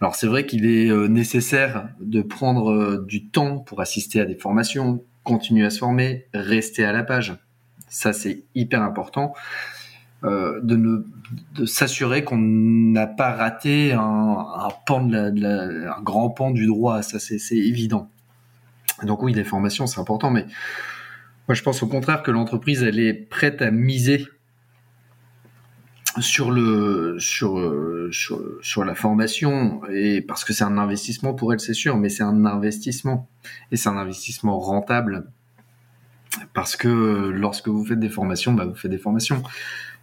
[0.00, 4.24] Alors c'est vrai qu'il est euh, nécessaire de prendre euh, du temps pour assister à
[4.24, 7.36] des formations, continuer à se former, rester à la page.
[7.88, 9.34] Ça c'est hyper important.
[10.24, 11.04] Euh, de, ne,
[11.54, 16.66] de s'assurer qu'on n'a pas raté un, un pan de la, un grand pan du
[16.66, 18.10] droit, ça c'est, c'est évident.
[19.02, 20.46] Donc oui, les formations c'est important, mais
[21.46, 24.26] moi je pense au contraire que l'entreprise elle est prête à miser
[26.18, 28.10] sur le sur,
[28.62, 29.82] sur la formation.
[29.92, 33.28] Et parce que c'est un investissement pour elle c'est sûr mais c'est un investissement.
[33.70, 35.30] Et c'est un investissement rentable.
[36.54, 39.42] Parce que lorsque vous faites des formations bah vous faites des formations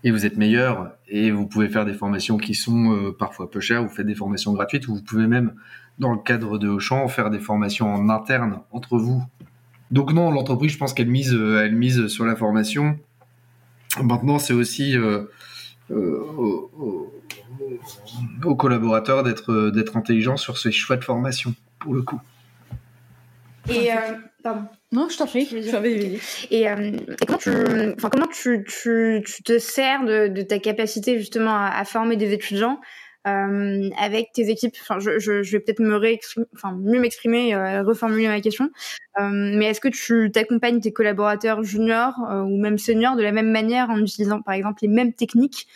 [0.04, 3.60] et vous êtes meilleur et vous pouvez faire des formations qui sont euh, parfois peu
[3.60, 5.54] chères vous faites des formations gratuites ou vous pouvez même
[6.00, 9.24] dans le cadre de Auchan faire des formations en interne entre vous
[9.92, 13.00] donc non l'entreprise je pense qu'elle mise euh, sur la formation
[14.02, 15.26] maintenant c'est aussi euh,
[15.92, 17.12] aux,
[18.44, 22.20] aux, collaborateurs d'être intelligents sur ces choix de formation pour le coup.
[23.70, 23.96] Et euh,
[24.44, 24.66] pardon.
[24.92, 25.48] Non, je t'en prie.
[26.52, 26.92] Et, euh,
[27.22, 27.50] et, comment tu,
[27.96, 32.18] enfin comment tu, tu, tu te sers de, de ta capacité justement à, à, former
[32.18, 32.80] des étudiants
[33.26, 34.76] euh, avec tes équipes?
[34.82, 38.70] Enfin, je, je, je vais peut-être me réexprimer, enfin mieux m'exprimer, euh, reformuler ma question.
[39.18, 43.32] Euh, mais est-ce que tu t'accompagnes tes collaborateurs juniors euh, ou même seniors de la
[43.32, 45.68] même manière en utilisant par exemple les mêmes techniques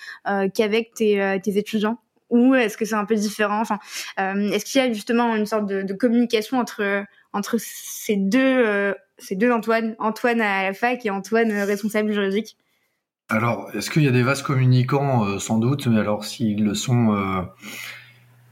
[0.53, 1.99] qu'avec tes, tes étudiants?
[2.29, 3.61] Ou est-ce que c'est un peu différent?
[3.61, 3.79] Enfin,
[4.17, 9.35] est-ce qu'il y a justement une sorte de, de communication entre entre ces deux ces
[9.35, 12.57] deux Antoine, Antoine à la fac et Antoine responsable juridique
[13.29, 16.73] alors, est-ce qu'il y a des vases communicants euh, Sans doute, mais alors s'ils le
[16.73, 17.41] sont, euh,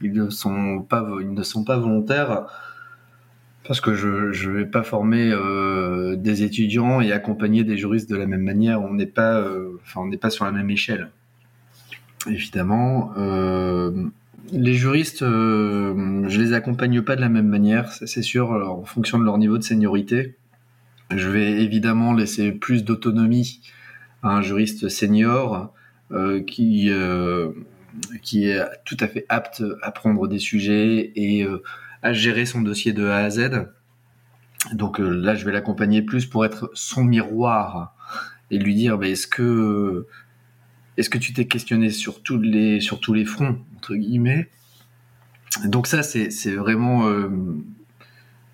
[0.02, 2.44] ils ne sont pas, ils ne sont pas volontaires,
[3.66, 8.16] parce que je ne vais pas former euh, des étudiants et accompagner des juristes de
[8.16, 8.82] la même manière.
[8.82, 9.42] On n'est pas,
[9.82, 11.10] enfin, on n'est pas sur la même échelle.
[12.28, 13.14] Évidemment,
[14.52, 19.24] les juristes, je les accompagne pas de la même manière, c'est sûr, en fonction de
[19.24, 20.36] leur niveau de seniorité.
[21.14, 23.60] Je vais évidemment laisser plus d'autonomie
[24.22, 25.72] un juriste senior
[26.12, 27.50] euh, qui euh,
[28.22, 31.62] qui est tout à fait apte à prendre des sujets et euh,
[32.02, 33.66] à gérer son dossier de A à Z.
[34.72, 37.94] Donc là, je vais l'accompagner plus pour être son miroir
[38.50, 40.06] et lui dire bah, est-ce que
[40.96, 44.48] est-ce que tu t'es questionné sur tous les fronts entre guillemets?
[45.64, 47.10] Donc ça c'est vraiment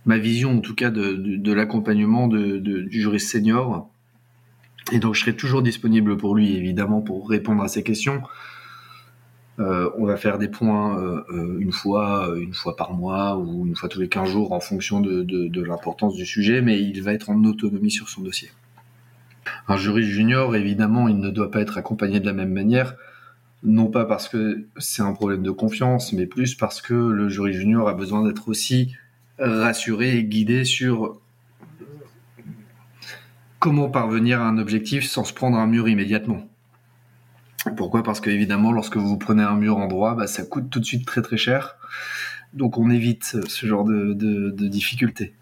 [0.06, 3.92] ma vision en tout cas de, l'accompagnement du juriste senior
[4.90, 8.22] et donc, je serai toujours disponible pour lui, évidemment, pour répondre à ses questions.
[9.58, 13.66] Euh, on va faire des points euh, euh, une fois, une fois par mois ou
[13.66, 17.12] une fois tous les 15 jours en fonction de, l'importance du sujet, mais il va
[17.12, 18.50] être en autonomie sur son dossier.
[19.68, 22.94] Un juriste junior, évidemment, il ne doit pas être accompagné de la même manière,
[23.62, 27.60] non pas parce que c'est un problème de confiance, mais plus parce que le juriste
[27.60, 28.94] junior a besoin d'être aussi
[29.38, 31.20] rassuré et guidé sur
[33.58, 36.48] comment parvenir à un objectif sans se prendre un mur immédiatement.
[37.76, 38.02] Pourquoi?
[38.02, 40.84] Parce que évidemment, lorsque vous prenez un mur en droit, bah, ça coûte tout de
[40.84, 41.76] suite très très cher.
[42.54, 45.34] Donc on évite ce genre de, difficultés.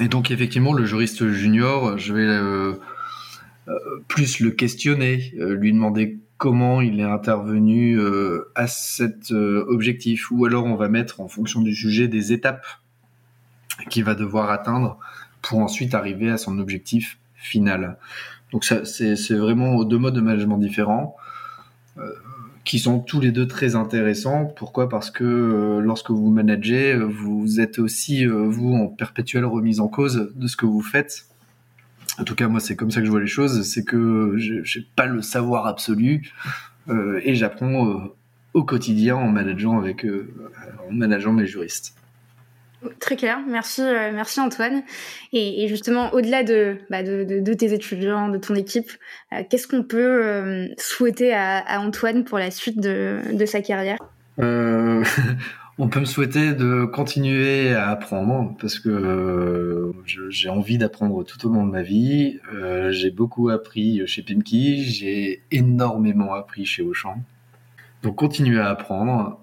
[0.00, 2.74] Et donc effectivement, le juriste junior, je vais euh,
[3.68, 3.74] euh,
[4.06, 7.98] plus le questionner, euh, lui demander comment il est intervenu
[8.54, 12.64] à cet objectif, ou alors on va mettre en fonction du sujet des étapes
[13.90, 15.00] qu'il va devoir atteindre
[15.42, 17.96] pour ensuite arriver à son objectif final.
[18.52, 21.16] Donc ça, c'est, vraiment deux modes de management différents
[21.98, 22.12] euh,
[22.64, 24.44] qui sont tous les deux très intéressants.
[24.44, 24.88] Pourquoi?
[24.88, 29.88] Parce que euh, lorsque vous managez, vous êtes aussi euh, vous en perpétuelle remise en
[29.88, 31.26] cause de ce que vous faites.
[32.18, 33.62] En tout cas, moi, c'est comme ça que je vois les choses.
[33.62, 36.32] C'est que j'ai pas le savoir absolu
[37.22, 38.10] et j'apprends
[38.54, 41.94] au quotidien en avec en manageant mes juristes.
[43.00, 44.82] Très clair, merci, euh, Antoine.
[45.32, 46.42] Et, justement, au-delà
[46.90, 48.90] bah, de, de, tes étudiants, de ton équipe,
[49.32, 53.98] euh, qu'est-ce qu'on peut euh, souhaiter à, Antoine pour la suite de, sa carrière?
[55.80, 59.92] On peut me souhaiter de continuer à apprendre parce que
[60.28, 62.40] j'ai envie d'apprendre tout au long de ma vie.
[62.90, 67.22] j'ai beaucoup appris chez Pimki, j'ai énormément appris chez Auchan.
[68.02, 69.38] Donc continuer à apprendre.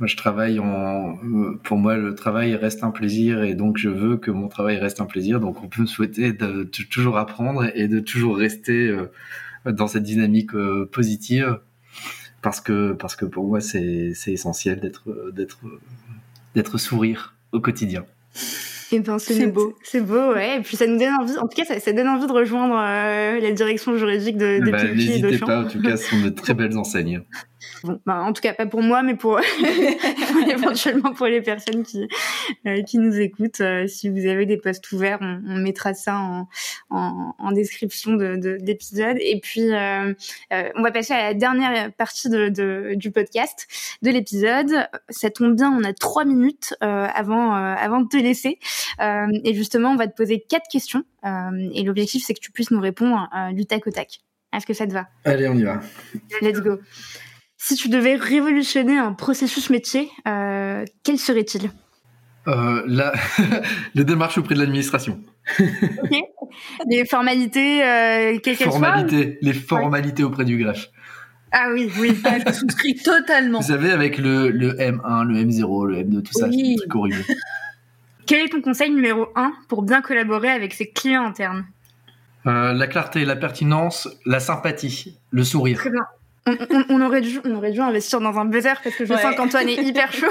[0.00, 1.18] Moi, je travaille en.
[1.62, 5.00] Pour moi, le travail reste un plaisir et donc je veux que mon travail reste
[5.02, 5.40] un plaisir.
[5.40, 9.10] Donc, on peut me souhaiter de, toujours apprendre et de toujours rester euh,
[9.66, 11.60] dans cette dynamique euh, positive
[12.40, 15.60] parce que parce que pour moi, c'est c'est essentiel d'être d'être
[16.54, 18.06] d'être sourire au quotidien.
[18.92, 19.76] Et eh ben, c'est beau.
[19.84, 20.56] C'est beau, ouais.
[20.56, 22.74] Et puis ça nous donne envie, en tout cas, ça, ça donne envie de rejoindre
[22.76, 26.28] euh, la direction juridique de, de bah, N'hésitez pas, en tout cas, ce sont de
[26.30, 27.22] très belles enseignes.
[27.84, 29.40] Bon, bah, en tout cas, pas pour moi, mais pour
[30.48, 32.08] éventuellement pour les personnes qui
[32.66, 33.60] euh, qui nous écoutent.
[33.60, 36.48] Euh, si vous avez des postes ouverts, on, on mettra ça en,
[36.90, 39.16] en, en description de, de d'épisode.
[39.20, 40.12] Et puis, euh,
[40.50, 43.66] on va passer à la dernière partie de, de du podcast
[44.02, 44.70] de l'épisode.
[45.08, 48.58] Ça tombe bien, on a trois minutes avant avant de te laisser.
[49.00, 51.04] et justement, on va te poser quatre questions.
[51.24, 54.20] et l'objectif, c'est que tu puisses nous répondre du tac au tac.
[54.52, 55.06] Est-ce que ça te va?
[55.24, 55.80] Allez, on y va.
[56.42, 56.78] Let's go.
[57.62, 61.70] Si tu devais révolutionner un processus métier, euh, quel serait-il?
[62.48, 63.12] Euh, la...
[63.94, 65.20] les démarches auprès de l'administration.
[66.88, 70.88] Les formalités, euh, quelles qu'elles Formalités, les formalités auprès du greffe.
[71.52, 73.60] Ah oui, oui, je souscris totalement.
[73.60, 76.94] Vous savez, avec le, le M1, le M0, le M2, tout ça, c'est un truc
[76.94, 77.24] horrible.
[78.26, 81.66] Quel est ton conseil numéro 1 pour bien collaborer avec ses clients internes?
[82.46, 85.76] Euh, La clarté, la pertinence, la sympathie, le sourire.
[85.76, 86.06] Très bien.
[86.46, 89.68] On, aurait dû, on aurait dû investir dans un buzzer parce que je sens qu'Antoine
[89.68, 90.26] est hyper chaud.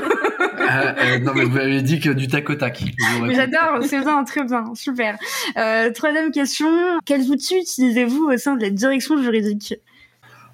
[0.67, 2.83] Ah, euh, non, mais vous avez dit que du tac au tac.
[3.29, 5.17] J'adore, c'est bien, très bien, super.
[5.57, 6.67] Euh, troisième question,
[7.05, 9.75] quels outils utilisez-vous au sein de la direction juridique?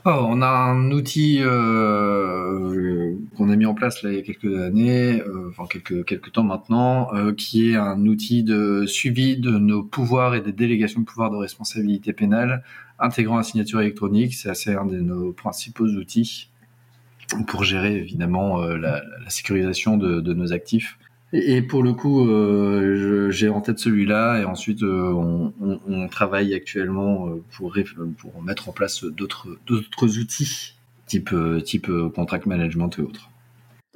[0.07, 4.21] Oh, on a un outil euh, qu'on a mis en place là, il y a
[4.21, 9.35] quelques années, euh, enfin quelques, quelques temps maintenant, euh, qui est un outil de suivi
[9.35, 12.63] de nos pouvoirs et des délégations de pouvoirs de responsabilité pénale
[12.99, 14.33] intégrant la signature électronique.
[14.33, 16.49] C'est assez un de nos principaux outils
[17.47, 20.97] pour gérer évidemment euh, la, sécurisation de, nos actifs.
[21.33, 27.29] Et, pour le coup, euh, j'ai en tête celui-là et ensuite euh, on, travaille actuellement
[27.51, 27.75] pour,
[28.17, 30.75] pour mettre en place d'autres outils
[31.07, 33.29] type, type contract management et autres.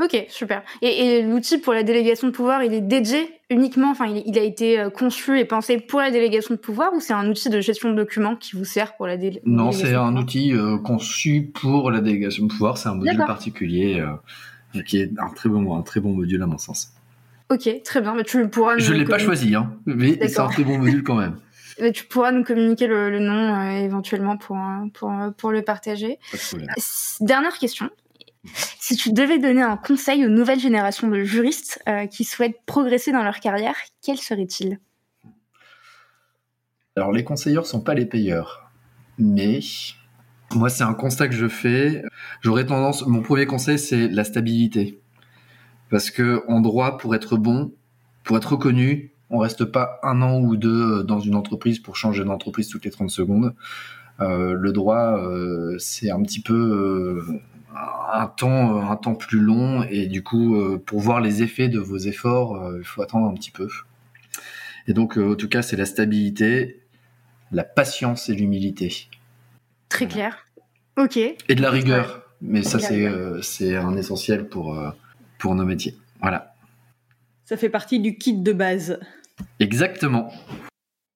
[0.01, 0.63] Ok, super.
[0.81, 4.39] Et, et l'outil pour la délégation de pouvoir, il est dédié uniquement, enfin, il, il,
[4.39, 7.59] a été conçu et pensé pour la délégation de pouvoir ou c'est un outil de
[7.59, 11.51] gestion de documents qui vous sert pour la délégation Non, c'est un outil euh, conçu
[11.53, 12.77] pour la délégation de pouvoir.
[12.77, 16.47] C'est un module particulier euh, qui est un très bon, un très bon module à
[16.47, 16.93] mon sens.
[17.51, 18.13] Ok, très bien.
[18.13, 18.77] Mais tu pourras.
[18.77, 21.35] Je l'ai pas choisi, hein, mais c'est un très bon module quand même.
[21.81, 24.57] Mais tu pourras nous communiquer le, le nom euh, éventuellement pour,
[24.93, 26.19] pour, pour le partager.
[27.21, 27.89] Dernière question.
[28.45, 33.11] Si tu devais donner un conseil aux nouvelles générations de juristes euh, qui souhaitent progresser
[33.11, 34.79] dans leur carrière, quel serait-il?
[36.95, 38.71] Alors les conseilleurs sont pas les payeurs,
[39.17, 39.59] mais
[40.53, 42.01] moi c'est un constat que je fais.
[42.41, 44.99] J'aurais tendance, mon premier conseil c'est la stabilité,
[45.89, 47.73] parce que en droit pour être bon,
[48.23, 52.23] pour être reconnu, on reste pas un an ou deux dans une entreprise pour changer
[52.23, 53.53] d'entreprise toutes les 30 secondes.
[54.21, 57.39] Euh, le droit, euh, c'est un petit peu euh,
[57.75, 59.83] un temps un temps plus long.
[59.83, 63.27] Et du coup euh, pour voir les effets de vos efforts euh, il faut attendre
[63.27, 63.67] un petit peu.
[64.87, 66.81] Et donc euh, en tout cas c'est la stabilité
[67.51, 69.07] la patience et l'humilité.
[69.89, 70.45] Très clair.
[70.97, 71.17] Ok.
[71.17, 72.23] Et de la rigueur.
[72.41, 73.07] Mais ça c'est
[73.41, 74.77] c'est un essentiel pour
[75.39, 75.97] pour nos métiers.
[76.21, 76.53] Voilà.
[77.45, 78.99] Ça fait partie du kit de base.
[79.59, 80.31] Exactement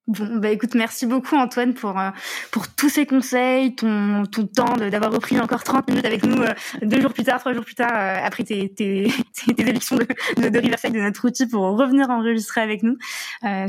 [0.08, 2.10] Bon, bah écoute, merci beaucoup Antoine pour euh,
[2.52, 6.54] pour tous ces conseils, ton ton temps d'avoir repris encore 30 minutes avec nous euh,
[6.82, 9.10] deux jours plus tard, trois jours plus tard euh, après tes tes,
[9.56, 10.06] tes, élections de,
[10.42, 12.98] de, de, Riverside de notre outil pour revenir enregistrer avec nous.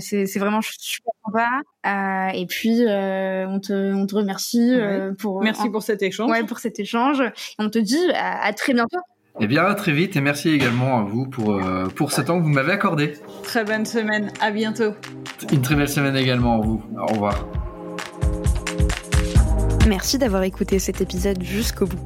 [0.00, 2.32] c'est c'est vraiment super sympa.
[2.34, 4.74] et puis on te on te remercie
[5.20, 6.28] pour merci pour cet échange.
[6.32, 7.20] Ouais, pour cet échange.
[7.20, 7.30] Et
[7.60, 8.98] on te dit à très bientôt.
[9.40, 12.44] Eh bien, très vite et merci également à vous pour, euh, pour ce temps que
[12.44, 13.14] vous m'avez accordé.
[13.42, 14.92] Très bonne semaine, à bientôt.
[15.52, 16.82] Une très belle semaine également à vous.
[16.96, 17.44] Au revoir.
[19.88, 21.98] Merci d'avoir écouté cet épisode jusqu'au bout.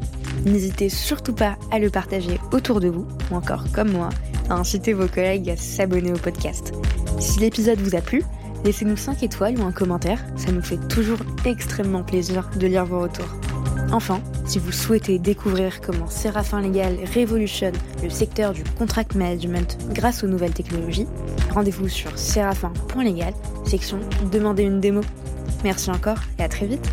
[0.46, 4.08] N'hésitez surtout pas à le partager autour de vous, ou encore comme moi,
[4.48, 6.72] à inciter vos collègues à s'abonner au podcast.
[7.20, 8.22] Si l'épisode vous a plu,
[8.64, 13.00] laissez-nous 5 étoiles ou un commentaire, ça nous fait toujours extrêmement plaisir de lire vos
[13.00, 13.34] retours.
[13.90, 20.22] Enfin, si vous souhaitez découvrir comment Séraphin Légal révolutionne le secteur du contract management grâce
[20.22, 21.06] aux nouvelles technologies,
[21.52, 23.32] rendez-vous sur séraphin.légal,
[23.64, 25.00] section Demandez une démo.
[25.64, 26.88] Merci encore et à très vite